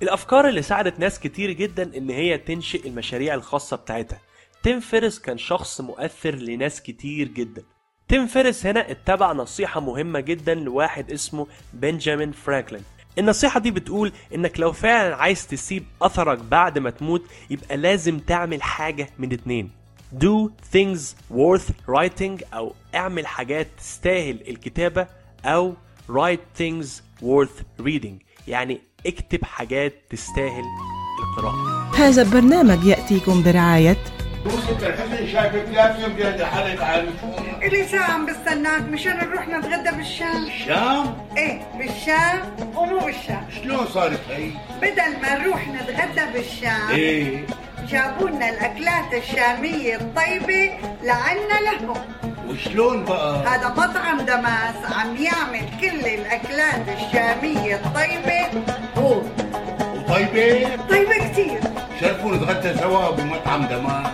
الأفكار 0.01 0.47
اللي 0.49 0.62
ساعدت 0.62 0.99
ناس 0.99 1.19
كتير 1.19 1.51
جدا 1.51 1.97
إن 1.97 2.10
هي 2.10 2.38
تنشئ 2.38 2.88
المشاريع 2.88 3.34
الخاصة 3.34 3.78
بتاعتها. 3.78 4.19
تيم 4.63 4.80
فيريس 4.79 5.19
كان 5.19 5.38
شخص 5.38 5.82
مؤثر 5.82 6.36
لناس 6.36 6.82
كتير 6.82 7.28
جدا. 7.28 7.63
تيم 8.08 8.28
فيريس 8.27 8.65
هنا 8.65 8.91
اتبع 8.91 9.32
نصيحة 9.34 9.80
مهمة 9.82 10.19
جدا 10.19 10.54
لواحد 10.56 11.12
اسمه 11.12 11.47
بنجامين 11.73 12.32
فرانكلين. 12.32 12.84
النصيحة 13.17 13.60
دي 13.60 13.71
بتقول 13.71 14.12
إنك 14.36 14.60
لو 14.60 14.71
فعلا 14.71 15.15
عايز 15.15 15.47
تسيب 15.47 15.86
أثرك 16.01 16.38
بعد 16.38 16.80
ما 16.80 16.89
تموت 16.89 17.23
يبقى 17.49 17.78
لازم 17.78 18.19
تعمل 18.19 18.62
حاجة 18.62 19.10
من 19.19 19.34
اتنين. 19.34 19.85
Do 20.19 20.51
things 20.73 21.15
worth 21.32 21.71
writing 21.88 22.43
أو 22.54 22.73
اعمل 22.95 23.28
حاجات 23.28 23.67
تستاهل 23.78 24.43
الكتابة 24.47 25.08
أو 25.45 25.73
write 26.10 26.62
things 26.62 26.88
worth 27.21 27.84
reading. 27.86 28.25
يعني 28.47 28.82
اكتب 29.06 29.45
حاجات 29.45 29.93
تستاهل 30.10 30.63
القراءة. 31.19 31.95
هذا 31.97 32.21
البرنامج 32.21 32.86
يأتيكم 32.86 33.43
برعاية 33.43 33.97
يوسف 34.45 34.84
الحسن 34.84 35.28
شايفك 35.28 35.69
لا 35.73 35.99
يوم 35.99 36.15
جاي 36.17 36.45
حالك 36.45 36.82
عارف 36.82 37.13
إلي 37.63 37.88
ساعة 37.88 38.12
عم 38.12 38.25
بستناك 38.25 38.82
مشان 38.82 39.17
نروح 39.17 39.47
نتغدى 39.47 39.97
بالشام. 39.97 40.49
شام 40.65 41.28
إيه 41.38 41.62
بالشام 41.78 42.41
ومو 42.75 42.99
بالشام. 42.99 43.47
شلون 43.63 43.88
صارت 43.88 44.19
هي؟ 44.30 44.51
بدل 44.82 45.21
ما 45.21 45.38
نروح 45.38 45.67
نتغدى 45.67 46.34
بالشام. 46.34 46.89
إيه. 46.89 47.45
جابوا 47.89 48.30
لنا 48.30 48.50
الأكلات 48.50 49.13
الشامية 49.13 49.95
الطيبة 49.95 50.71
لعنا 51.04 51.60
لهم 51.62 51.98
وشلون 52.50 53.06
بقى؟ 53.06 53.38
هذا 53.48 53.67
مطعم 53.69 54.21
دماس 54.21 54.76
عم 54.91 55.15
يعمل 55.17 55.62
كل 55.82 56.08
الأكلات 56.08 56.82
الشامية 56.89 57.76
الطيبة 57.76 58.63
هو 58.98 59.21
وطيبة؟ 59.95 60.76
طيبة 60.89 61.32
كتير 61.32 61.60
شرفوا 62.02 62.36
نتغدى 62.36 62.78
سوا 62.78 63.12
بمطعم 63.12 63.65
دماس 63.65 64.08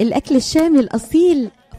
الأكل 0.00 0.36
الشامي 0.36 0.80
الأصيل 0.80 1.50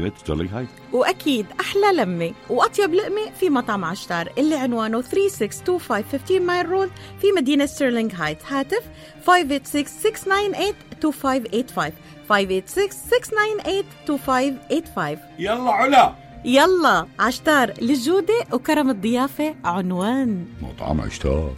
مدينة 0.00 0.16
ستيرلينغ 0.18 0.58
هايتس 0.58 0.68
وأكيد 0.92 1.46
أحلى 1.60 1.92
لمة 1.96 2.32
وأطيب 2.50 2.94
لقمة 2.94 3.30
في 3.40 3.50
مطعم 3.50 3.84
عشتار 3.84 4.32
اللي 4.38 4.54
عنوانه 4.56 5.02
3625 5.02 6.42
Mile 6.42 6.68
Road 6.68 6.90
في 7.20 7.26
مدينة 7.36 7.66
ستيرلينغ 7.66 8.10
هايتس 8.14 8.38
هاتف 8.52 8.82
586-698-2585 9.26 9.30
586-698-2585 12.30 15.18
يلا 15.38 15.70
علا. 15.70 16.14
يلا 16.44 17.06
عشتار 17.18 17.72
للجودة 17.82 18.34
وكرم 18.52 18.90
الضيافة 18.90 19.54
عنوان. 19.64 20.46
مطعم 20.62 21.00
عشتار. 21.00 21.52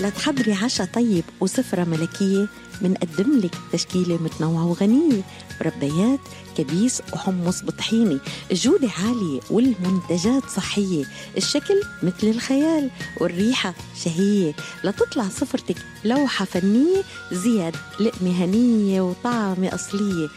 لتحضري 0.00 0.52
عشاء 0.52 0.86
طيب 0.86 1.24
وسفرة 1.40 1.84
ملكية 1.84 2.46
منقدم 2.82 3.38
لك 3.38 3.54
تشكيلة 3.72 4.22
متنوعة 4.22 4.66
وغنية 4.66 5.22
مربيات 5.60 6.20
كبيس 6.58 7.02
وحمص 7.12 7.62
بطحيني 7.62 8.18
الجودة 8.50 8.88
عالية 9.04 9.40
والمنتجات 9.50 10.42
صحية. 10.56 11.04
الشكل 11.36 11.82
مثل 12.02 12.26
الخيال 12.26 12.90
والريحة 13.20 13.74
شهية. 14.04 14.54
لتطلع 14.84 15.28
سفرتك 15.28 15.76
لوحة 16.04 16.44
فنية 16.44 17.02
زياد 17.32 17.76
لقمة 18.00 18.44
هنية 18.44 19.00
وطعمة 19.00 19.74
أصلية. 19.74 20.28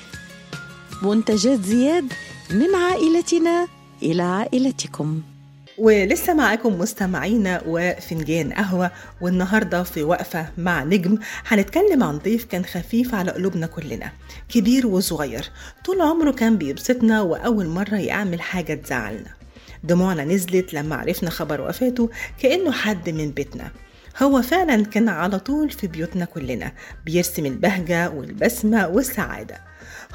منتجات 1.02 1.65
زياد 1.65 2.13
من 2.52 2.75
عائلتنا 2.75 3.67
إلى 4.04 4.23
عائلتكم. 4.23 5.21
ولسه 5.79 6.33
معاكم 6.33 6.79
مستمعينا 6.79 7.61
وفنجان 7.67 8.53
قهوة 8.53 8.91
والنهاردة 9.21 9.83
في 9.83 10.03
وقفة 10.03 10.47
مع 10.57 10.83
نجم. 10.83 11.17
هنتكلم 11.47 12.03
عن 12.03 12.17
ضيف 12.17 12.45
كان 12.45 12.65
خفيف 12.65 13.15
على 13.15 13.31
قلوبنا 13.31 13.67
كلنا 13.67 14.11
كبير 14.49 14.87
وصغير. 14.87 15.49
طول 15.85 16.01
عمره 16.01 16.31
كان 16.31 16.57
بيبسطنا 16.57 17.21
وأول 17.21 17.67
مرة 17.67 17.95
يعمل 17.95 18.41
حاجة 18.41 18.73
تزعلنا. 18.73 19.29
دموعنا 19.83 20.25
نزلت 20.25 20.73
لما 20.73 20.95
عرفنا 20.95 21.29
خبر 21.29 21.61
وفاته 21.61 22.09
كأنه 22.39 22.71
حد 22.71 23.09
من 23.09 23.31
بيتنا. 23.31 23.71
هو 24.21 24.41
فعلا 24.41 24.85
كان 24.85 25.09
على 25.09 25.39
طول 25.39 25.69
في 25.69 25.87
بيوتنا 25.87 26.25
كلنا 26.25 26.71
بيرسم 27.05 27.45
البهجة 27.45 28.09
والبسمة 28.09 28.87
والسعادة. 28.87 29.57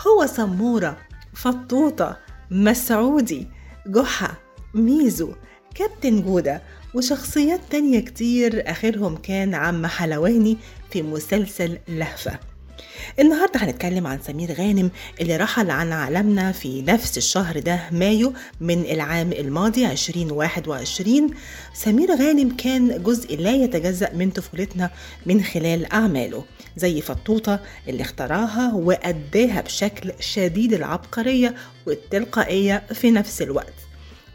هو 0.07 0.27
سمورة 0.27 0.99
فطوطة 1.35 2.17
مسعودي 2.51 3.49
جحا 3.87 4.35
ميزو 4.75 5.33
كابتن 5.75 6.23
جودة 6.23 6.63
وشخصيات 6.95 7.61
تانية 7.71 8.01
كتير 8.01 8.71
آخرهم 8.71 9.17
كان 9.17 9.55
عم 9.55 9.87
حلواني 9.87 10.57
في 10.91 11.03
مسلسل 11.03 11.79
لهفة. 11.89 12.39
النهاردة 13.21 13.61
هنتكلم 13.61 14.07
عن 14.07 14.19
سمير 14.27 14.53
غانم 14.53 14.91
اللي 15.21 15.37
رحل 15.37 15.71
عن 15.71 15.93
عالمنا 15.93 16.53
في 16.53 16.83
نفس 16.83 17.19
الشهر 17.19 17.59
ده 17.59 17.81
مايو 17.93 18.33
من 18.61 18.81
العام 18.85 19.33
الماضي 19.33 19.87
2021 19.87 21.31
سمير 21.75 22.11
غانم 22.11 22.57
كان 22.57 23.03
جزء 23.03 23.37
لا 23.37 23.53
يتجزأ 23.53 24.13
من 24.13 24.31
طفولتنا 24.31 24.91
من 25.27 25.43
خلال 25.43 25.93
أعماله 25.93 26.45
زي 26.77 27.01
فطوطة 27.01 27.61
اللي 27.89 28.03
اختراها 28.03 28.75
وأداها 28.75 29.61
بشكل 29.61 30.13
شديد 30.21 30.73
العبقرية 30.73 31.55
والتلقائية 31.87 32.83
في 32.95 33.11
نفس 33.11 33.43
الوقت. 33.43 33.84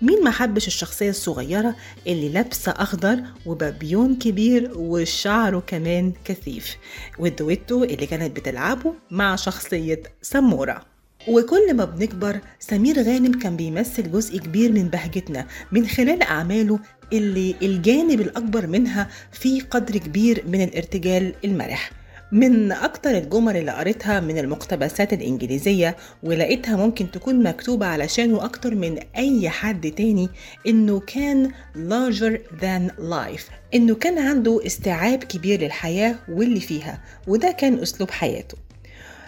مين 0.01 0.23
ما 0.23 0.31
حبش 0.31 0.67
الشخصية 0.67 1.09
الصغيرة 1.09 1.75
اللي 2.07 2.29
لابسة 2.29 2.71
أخضر 2.71 3.19
وبابيون 3.45 4.15
كبير 4.15 4.71
وشعره 4.75 5.63
كمان 5.67 6.13
كثيف 6.25 6.77
والدويتو 7.19 7.83
اللي 7.83 8.05
كانت 8.05 8.35
بتلعبه 8.35 8.93
مع 9.11 9.35
شخصية 9.35 10.03
سمورة 10.21 10.85
وكل 11.27 11.73
ما 11.73 11.85
بنكبر 11.85 12.39
سمير 12.59 13.01
غانم 13.01 13.39
كان 13.39 13.55
بيمثل 13.55 14.11
جزء 14.11 14.37
كبير 14.37 14.71
من 14.71 14.87
بهجتنا 14.87 15.47
من 15.71 15.87
خلال 15.87 16.21
أعماله 16.23 16.79
اللي 17.13 17.55
الجانب 17.61 18.21
الأكبر 18.21 18.67
منها 18.67 19.09
فيه 19.31 19.61
قدر 19.61 19.97
كبير 19.97 20.43
من 20.47 20.63
الارتجال 20.63 21.33
المرح. 21.45 21.98
من 22.31 22.71
أكتر 22.71 23.09
الجمل 23.09 23.57
اللي 23.57 23.71
قريتها 23.71 24.19
من 24.19 24.37
المقتبسات 24.37 25.13
الإنجليزية 25.13 25.95
ولقيتها 26.23 26.75
ممكن 26.75 27.11
تكون 27.11 27.43
مكتوبة 27.43 27.85
علشانه 27.85 28.45
أكتر 28.45 28.75
من 28.75 28.99
أي 29.17 29.49
حد 29.49 29.91
تاني 29.91 30.29
إنه 30.67 30.99
كان 30.99 31.51
larger 31.75 32.37
than 32.61 32.91
life 33.11 33.51
إنه 33.73 33.95
كان 33.95 34.19
عنده 34.19 34.65
استيعاب 34.65 35.23
كبير 35.23 35.61
للحياة 35.61 36.15
واللي 36.29 36.59
فيها 36.59 37.01
وده 37.27 37.51
كان 37.51 37.79
أسلوب 37.79 38.11
حياته. 38.11 38.57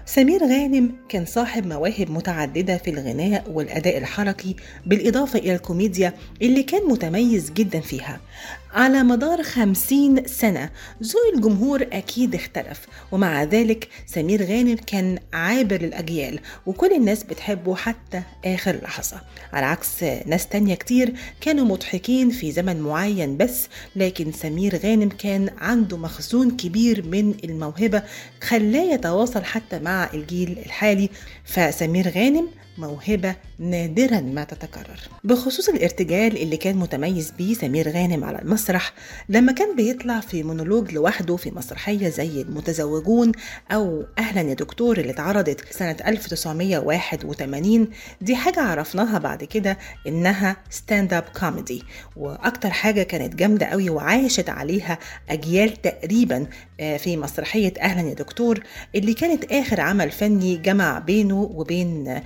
سمير 0.06 0.42
غانم 0.42 0.92
كان 1.10 1.26
صاحب 1.26 1.68
مواهب 1.68 2.12
متعددة 2.12 2.78
في 2.78 2.90
الغناء 2.90 3.52
والأداء 3.52 3.98
الحركي 3.98 4.56
بالإضافة 4.86 5.40
إلى 5.40 5.56
الكوميديا 5.56 6.14
اللي 6.42 6.64
كان 6.64 6.88
متميز 6.88 7.52
جدا 7.52 7.80
فيها. 7.80 8.20
على 8.74 9.04
مدار 9.04 9.44
خمسين 9.44 10.28
سنة 10.28 10.70
ذوق 11.04 11.36
الجمهور 11.36 11.88
أكيد 11.92 12.36
اختلف 12.36 12.88
ومع 13.12 13.44
ذلك 13.44 13.88
سمير 14.06 14.44
غانم 14.44 14.76
كان 14.76 15.20
عابر 15.34 15.82
للأجيال 15.82 16.40
وكل 16.66 16.94
الناس 16.94 17.24
بتحبه 17.24 17.76
حتى 17.76 18.22
آخر 18.46 18.76
لحظة. 18.84 19.22
على 19.54 19.66
عكس 19.66 20.04
ناس 20.04 20.48
تانية 20.48 20.76
كتير 20.76 21.14
كانوا 21.42 21.66
مضحكين 21.66 22.30
في 22.30 22.52
زمن 22.52 22.82
معين 22.82 23.38
بس 23.38 23.68
لكن 23.96 24.32
سمير 24.32 24.78
غانم 24.78 25.10
كان 25.10 25.50
عنده 25.58 25.98
مخزون 25.98 26.52
كبير 26.58 27.06
من 27.08 27.34
الموهبة 27.44 28.04
خلاه 28.42 28.94
يتواصل 28.94 29.44
حتى 29.44 29.80
مع 29.80 30.10
الجيل 30.14 30.60
الحالي. 30.66 31.10
فسمير 31.46 32.10
غانم 32.10 32.48
موهبة 32.82 33.36
نادرا 33.60 34.20
ما 34.20 34.44
تتكرر. 34.44 35.00
بخصوص 35.24 35.70
الارتجال 35.70 36.38
اللي 36.42 36.58
كان 36.58 36.76
متميز 36.76 37.32
بيه 37.38 37.54
سمير 37.54 37.90
غانم 37.90 38.24
على 38.24 38.40
المسرح 38.42 38.94
لما 39.30 39.52
كان 39.52 39.76
بيطلع 39.76 40.20
في 40.20 40.44
مونولوج 40.44 40.92
لوحده 40.92 41.36
في 41.36 41.52
مسرحية 41.52 42.10
زي 42.10 42.42
المتزوجون 42.42 43.32
أو 43.72 44.04
أهلا 44.20 44.42
يا 44.50 44.54
دكتور 44.54 44.98
اللي 44.98 45.12
اتعرضت 45.12 45.74
سنة 45.74 45.96
1981 46.08 47.88
دي 48.22 48.36
حاجة 48.36 48.60
عرفناها 48.62 49.18
بعد 49.20 49.44
كده 49.44 49.78
إنها 50.08 50.58
stand 50.70 51.14
up 51.14 51.24
comedy 51.40 51.84
وأكتر 52.16 52.70
حاجة 52.70 53.04
كانت 53.04 53.36
جامدة 53.36 53.66
قوي 53.66 53.90
وعاشت 53.90 54.50
عليها 54.50 54.98
أجيال 55.30 55.82
تقريبا 55.82 56.46
في 56.78 57.18
مسرحية 57.18 57.74
أهلا 57.82 58.10
يا 58.10 58.14
دكتور 58.14 58.64
اللي 58.96 59.14
كانت 59.14 59.52
آخر 59.52 59.82
عمل 59.82 60.12
فني 60.12 60.58
جمع 60.58 61.00
بينه 61.00 61.42
وبين 61.42 62.22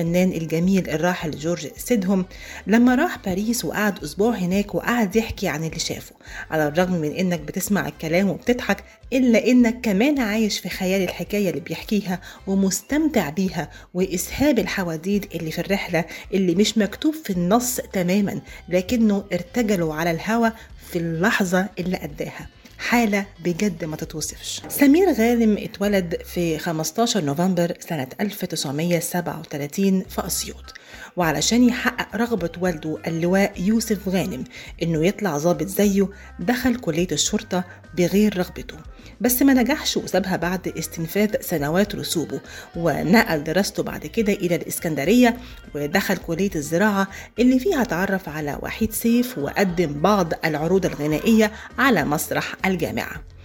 الفنان 0.00 0.32
الجميل 0.32 0.90
الراحل 0.90 1.30
جورج 1.30 1.68
سيدهم 1.76 2.24
لما 2.66 2.94
راح 2.94 3.18
باريس 3.24 3.64
وقعد 3.64 4.04
أسبوع 4.04 4.34
هناك 4.34 4.74
وقعد 4.74 5.16
يحكي 5.16 5.48
عن 5.48 5.64
اللي 5.64 5.78
شافه 5.78 6.14
على 6.50 6.68
الرغم 6.68 6.92
من 6.92 7.12
إنك 7.12 7.40
بتسمع 7.40 7.88
الكلام 7.88 8.28
وبتضحك 8.28 8.84
إلا 9.12 9.46
إنك 9.46 9.80
كمان 9.80 10.18
عايش 10.18 10.58
في 10.58 10.68
خيال 10.68 11.02
الحكاية 11.02 11.50
اللي 11.50 11.60
بيحكيها 11.60 12.20
ومستمتع 12.46 13.28
بيها 13.28 13.70
وإسهاب 13.94 14.58
الحواديت 14.58 15.34
اللي 15.34 15.50
في 15.50 15.58
الرحلة 15.58 16.04
اللي 16.34 16.54
مش 16.54 16.78
مكتوب 16.78 17.14
في 17.14 17.30
النص 17.30 17.76
تماما 17.76 18.40
لكنه 18.68 19.24
ارتجلوا 19.32 19.94
على 19.94 20.10
الهوا 20.10 20.48
في 20.90 20.98
اللحظة 20.98 21.68
اللي 21.78 21.96
أداها. 21.96 22.55
حالة 22.78 23.26
بجد 23.44 23.84
ما 23.84 23.96
تتوصفش. 23.96 24.62
سمير 24.68 25.12
غانم 25.12 25.56
اتولد 25.58 26.16
في 26.24 26.58
15 26.58 27.24
نوفمبر 27.24 27.74
سنة 27.80 28.08
1937 28.20 30.02
في 30.02 30.26
أسيوط. 30.26 30.74
وعلشان 31.16 31.68
يحقق 31.68 32.16
رغبة 32.16 32.50
والده 32.60 32.98
اللواء 33.06 33.52
يوسف 33.60 34.08
غانم 34.08 34.44
إنه 34.82 35.06
يطلع 35.06 35.38
ضابط 35.38 35.66
زيه 35.66 36.08
دخل 36.40 36.76
كلية 36.76 37.08
الشرطة 37.12 37.64
بغير 37.94 38.38
رغبته. 38.38 38.76
بس 39.20 39.42
ما 39.42 39.54
نجحش 39.54 39.96
وسابها 39.96 40.36
بعد 40.36 40.68
استنفاذ 40.68 41.40
سنوات 41.40 41.94
رسوبه 41.94 42.40
ونقل 42.76 43.44
دراسته 43.44 43.82
بعد 43.82 44.06
كده 44.06 44.32
إلى 44.32 44.54
الإسكندرية 44.54 45.36
ودخل 45.74 46.16
كلية 46.16 46.50
الزراعة 46.56 47.08
اللي 47.38 47.58
فيها 47.58 47.84
تعرف 47.84 48.28
على 48.28 48.58
وحيد 48.62 48.92
سيف 48.92 49.38
وقدم 49.38 50.00
بعض 50.00 50.32
العروض 50.44 50.86
الغنائية 50.86 51.52
على 51.78 52.04
مسرح 52.04 52.54
الجامعة. 52.66 53.35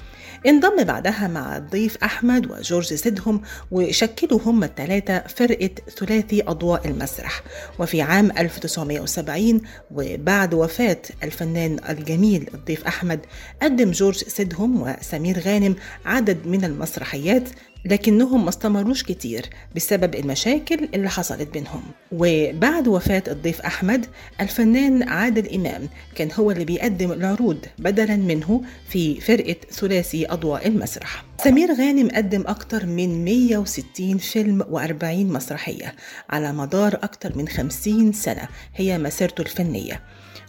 انضم 0.45 0.83
بعدها 0.83 1.27
مع 1.27 1.57
الضيف 1.57 1.97
أحمد 2.03 2.51
وجورج 2.51 2.93
سيدهم 2.93 3.41
وشكلوا 3.71 4.39
هم 4.45 4.63
الثلاثة 4.63 5.19
فرقة 5.19 5.69
ثلاثي 5.99 6.41
أضواء 6.41 6.87
المسرح. 6.87 7.41
وفي 7.79 8.01
عام 8.01 8.31
1970 8.37 9.61
وبعد 9.91 10.53
وفاة 10.53 11.01
الفنان 11.23 11.79
الجميل 11.89 12.49
الضيف 12.53 12.87
أحمد 12.87 13.19
قدم 13.61 13.91
جورج 13.91 14.15
سيدهم 14.15 14.81
وسمير 14.81 15.39
غانم 15.39 15.75
عدد 16.05 16.47
من 16.47 16.65
المسرحيات 16.65 17.49
لكنهم 17.85 18.43
ما 18.43 18.49
استمروش 18.49 19.03
كتير 19.03 19.45
بسبب 19.75 20.15
المشاكل 20.15 20.89
اللي 20.93 21.09
حصلت 21.09 21.53
بينهم. 21.53 21.83
وبعد 22.11 22.87
وفاة 22.87 23.23
الضيف 23.27 23.61
أحمد 23.61 24.05
الفنان 24.41 25.03
عادل 25.03 25.55
إمام 25.55 25.89
كان 26.15 26.29
هو 26.39 26.51
اللي 26.51 26.65
بيقدم 26.65 27.11
العروض 27.11 27.57
بدلا 27.79 28.15
منه 28.15 28.61
في 28.89 29.21
فرقة 29.21 29.55
ثلاثي 29.71 30.25
أضواء 30.25 30.67
المسرح. 30.67 31.25
سمير 31.43 31.73
غانم 31.73 32.09
قدم 32.09 32.43
أكتر 32.47 32.85
من 32.85 33.25
160 33.25 34.17
فيلم 34.17 34.63
و40 34.63 35.03
مسرحية 35.03 35.95
على 36.29 36.53
مدار 36.53 36.99
أكتر 37.03 37.37
من 37.37 37.47
50 37.47 38.13
سنة 38.13 38.47
هي 38.75 38.97
مسيرته 38.97 39.41
الفنية. 39.41 40.01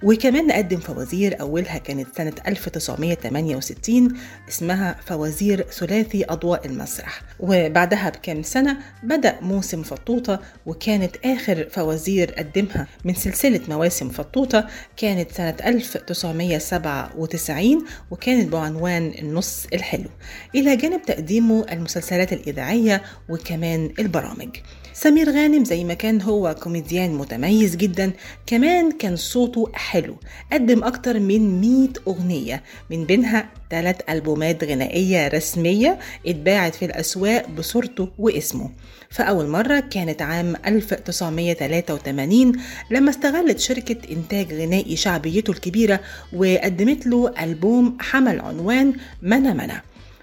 وكمان 0.02 0.52
قدم 0.52 0.80
فوازير 0.80 1.40
أولها 1.40 1.78
كانت 1.78 2.16
سنة 2.16 2.32
1968 2.46 4.08
اسمها 4.48 4.96
فوازير 5.06 5.62
ثلاثي 5.62 6.24
أضواء 6.24 6.66
المسرح. 6.66 7.22
وبعدها 7.40 8.10
بكام 8.10 8.42
سنة 8.42 8.76
بدأ 9.02 9.40
موسم 9.40 9.82
فطوطة 9.82 10.40
وكانت 10.66 11.16
آخر 11.24 11.68
فوازير 11.70 12.30
قدمها 12.30 12.86
من 13.04 13.14
سلسلة 13.14 13.60
مواسم 13.68 14.08
فطوطة 14.08 14.66
كانت 14.96 15.32
سنة 15.32 15.56
1997 15.66 17.84
وكانت 18.10 18.52
بعنوان 18.52 19.14
النص 19.18 19.66
الحلو. 19.72 20.08
إلى 20.54 20.76
جانب 20.76 21.02
تقديمه 21.02 21.66
المسلسلات 21.72 22.32
الإذاعية 22.32 23.02
وكمان 23.28 23.92
البرامج. 23.98 24.56
سمير 24.94 25.30
غانم 25.30 25.64
زي 25.64 25.84
ما 25.84 25.94
كان 25.94 26.22
هو 26.22 26.56
كوميديان 26.62 27.14
متميز 27.14 27.76
جدا 27.76 28.12
كمان 28.46 28.92
كان 28.92 29.16
صوته 29.16 29.70
حلو 29.74 30.16
قدم 30.52 30.84
أكتر 30.84 31.20
من 31.20 31.60
100 31.60 31.88
أغنية 32.08 32.62
من 32.90 33.04
بينها 33.04 33.48
ثلاث 33.70 33.96
ألبومات 34.10 34.64
غنائية 34.64 35.28
رسمية 35.28 35.98
اتباعت 36.26 36.74
في 36.74 36.84
الأسواق 36.84 37.50
بصورته 37.50 38.08
واسمه. 38.18 38.70
فأول 39.10 39.46
مرة 39.46 39.80
كانت 39.80 40.22
عام 40.22 40.56
1983 40.66 42.52
لما 42.90 43.10
استغلت 43.10 43.58
شركة 43.58 43.96
إنتاج 44.12 44.54
غنائي 44.54 44.96
شعبيته 44.96 45.50
الكبيرة 45.50 46.00
وقدمت 46.32 47.06
له 47.06 47.34
ألبوم 47.42 47.96
حمل 48.00 48.40
عنوان 48.40 48.92
منا 49.22 49.52
منا. 49.52 49.82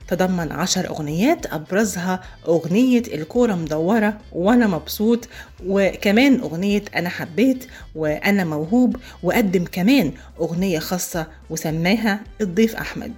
تضمن 0.09 0.51
عشر 0.51 0.89
أغنيات 0.89 1.53
أبرزها 1.53 2.19
أغنية 2.47 3.03
الكورة 3.13 3.53
مدورة 3.53 4.17
وأنا 4.31 4.67
مبسوط 4.67 5.27
وكمان 5.65 6.39
أغنية 6.39 6.83
أنا 6.95 7.09
حبيت 7.09 7.67
وأنا 7.95 8.43
موهوب 8.43 8.97
وقدم 9.23 9.65
كمان 9.71 10.11
أغنية 10.41 10.79
خاصة 10.79 11.27
وسماها 11.49 12.19
الضيف 12.41 12.75
أحمد. 12.75 13.13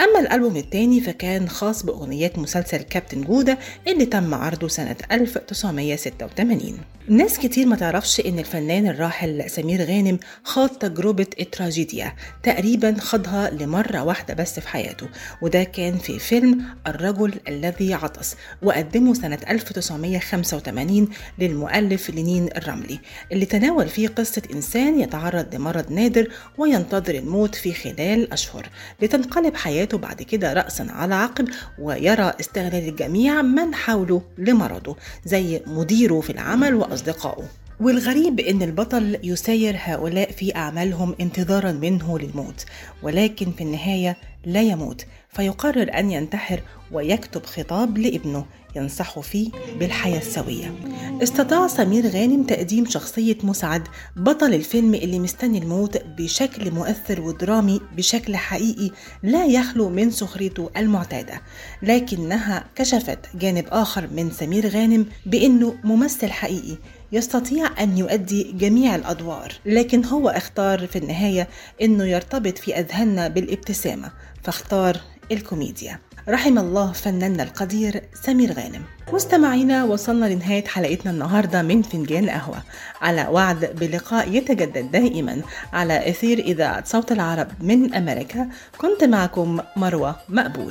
أما 0.00 0.20
الألبوم 0.20 0.56
الثاني 0.56 1.00
فكان 1.00 1.48
خاص 1.48 1.82
بأغنيات 1.82 2.38
مسلسل 2.38 2.82
كابتن 2.82 3.24
جودة 3.24 3.58
اللي 3.88 4.06
تم 4.06 4.34
عرضه 4.34 4.68
سنة 4.68 4.96
1986 5.12 6.78
ناس 7.08 7.38
كتير 7.38 7.66
ما 7.66 7.76
تعرفش 7.76 8.20
إن 8.20 8.38
الفنان 8.38 8.86
الراحل 8.88 9.50
سمير 9.50 9.84
غانم 9.84 10.18
خاض 10.44 10.68
تجربة 10.68 11.26
التراجيديا 11.40 12.12
تقريبا 12.42 12.96
خاضها 13.00 13.50
لمرة 13.50 14.02
واحدة 14.02 14.34
بس 14.34 14.60
في 14.60 14.68
حياته 14.68 15.08
وده 15.42 15.64
كان 15.64 15.98
في 15.98 16.18
فيلم 16.18 16.64
الرجل 16.86 17.34
الذي 17.48 17.94
عطس 17.94 18.36
وقدمه 18.62 19.14
سنة 19.14 19.38
1985 19.50 21.08
للمؤلف 21.38 22.10
لينين 22.10 22.48
الرملي 22.56 23.00
اللي 23.32 23.46
تناول 23.46 23.88
فيه 23.88 24.08
قصة 24.08 24.42
إنسان 24.52 25.00
يتعرض 25.00 25.54
لمرض 25.54 25.92
نادر 25.92 26.28
وينتظر 26.58 27.14
الموت 27.14 27.54
في 27.54 27.72
خلال 27.74 28.32
أشهر 28.32 28.68
لتنقلب 29.02 29.56
حياته 29.56 29.85
بعد 29.94 30.22
كده 30.22 30.52
رأسا 30.52 30.86
على 30.90 31.14
عقب 31.14 31.48
ويرى 31.78 32.32
استغلال 32.40 32.88
الجميع 32.88 33.42
من 33.42 33.74
حوله 33.74 34.22
لمرضه 34.38 34.96
زي 35.24 35.62
مديره 35.66 36.20
في 36.20 36.30
العمل 36.30 36.74
وأصدقائه. 36.74 37.44
والغريب 37.80 38.40
إن 38.40 38.62
البطل 38.62 39.18
يساير 39.22 39.76
هؤلاء 39.78 40.32
في 40.32 40.56
أعمالهم 40.56 41.14
انتظارا 41.20 41.72
منه 41.72 42.18
للموت 42.18 42.64
ولكن 43.02 43.52
في 43.52 43.60
النهاية 43.60 44.16
لا 44.46 44.62
يموت. 44.62 45.06
فيقرر 45.36 45.98
أن 45.98 46.10
ينتحر 46.10 46.60
ويكتب 46.92 47.46
خطاب 47.46 47.98
لابنه 47.98 48.46
ينصحه 48.76 49.20
فيه 49.20 49.50
بالحياة 49.78 50.18
السوية. 50.18 50.74
استطاع 51.22 51.66
سمير 51.66 52.06
غانم 52.06 52.42
تقديم 52.42 52.86
شخصية 52.88 53.38
مسعد 53.42 53.88
بطل 54.16 54.54
الفيلم 54.54 54.94
اللي 54.94 55.18
مستني 55.18 55.58
الموت 55.58 56.02
بشكل 56.18 56.70
مؤثر 56.70 57.20
ودرامي 57.20 57.80
بشكل 57.96 58.36
حقيقي 58.36 58.90
لا 59.22 59.46
يخلو 59.46 59.88
من 59.88 60.10
سخريته 60.10 60.70
المعتادة 60.76 61.42
لكنها 61.82 62.64
كشفت 62.74 63.18
جانب 63.34 63.64
آخر 63.68 64.08
من 64.12 64.30
سمير 64.30 64.68
غانم 64.68 65.06
بأنه 65.26 65.76
ممثل 65.84 66.30
حقيقي 66.30 66.76
يستطيع 67.12 67.82
أن 67.82 67.98
يؤدي 67.98 68.52
جميع 68.52 68.94
الأدوار 68.94 69.52
لكن 69.66 70.04
هو 70.04 70.28
اختار 70.28 70.86
في 70.86 70.98
النهاية 70.98 71.48
أنه 71.82 72.04
يرتبط 72.04 72.58
في 72.58 72.78
أذهاننا 72.78 73.28
بالابتسامة 73.28 74.10
فاختار 74.42 75.00
الكوميديا. 75.32 75.98
رحم 76.28 76.58
الله 76.58 76.92
فناننا 76.92 77.42
القدير 77.42 78.02
سمير 78.22 78.52
غانم. 78.52 78.82
مستمعينا 79.12 79.84
وصلنا 79.84 80.26
لنهاية 80.26 80.64
حلقتنا 80.64 81.10
النهاردة 81.12 81.62
من 81.62 81.82
فنجان 81.82 82.30
قهوة. 82.30 82.62
على 83.00 83.26
وعد 83.30 83.64
بلقاء 83.64 84.32
يتجدد 84.32 84.90
دائما 84.90 85.42
على 85.72 86.10
أثير 86.10 86.38
إذاعة 86.38 86.84
صوت 86.84 87.12
العرب 87.12 87.48
من 87.60 87.94
أمريكا. 87.94 88.48
كنت 88.78 89.04
معكم 89.04 89.60
مروة 89.76 90.16
مقبول. 90.28 90.64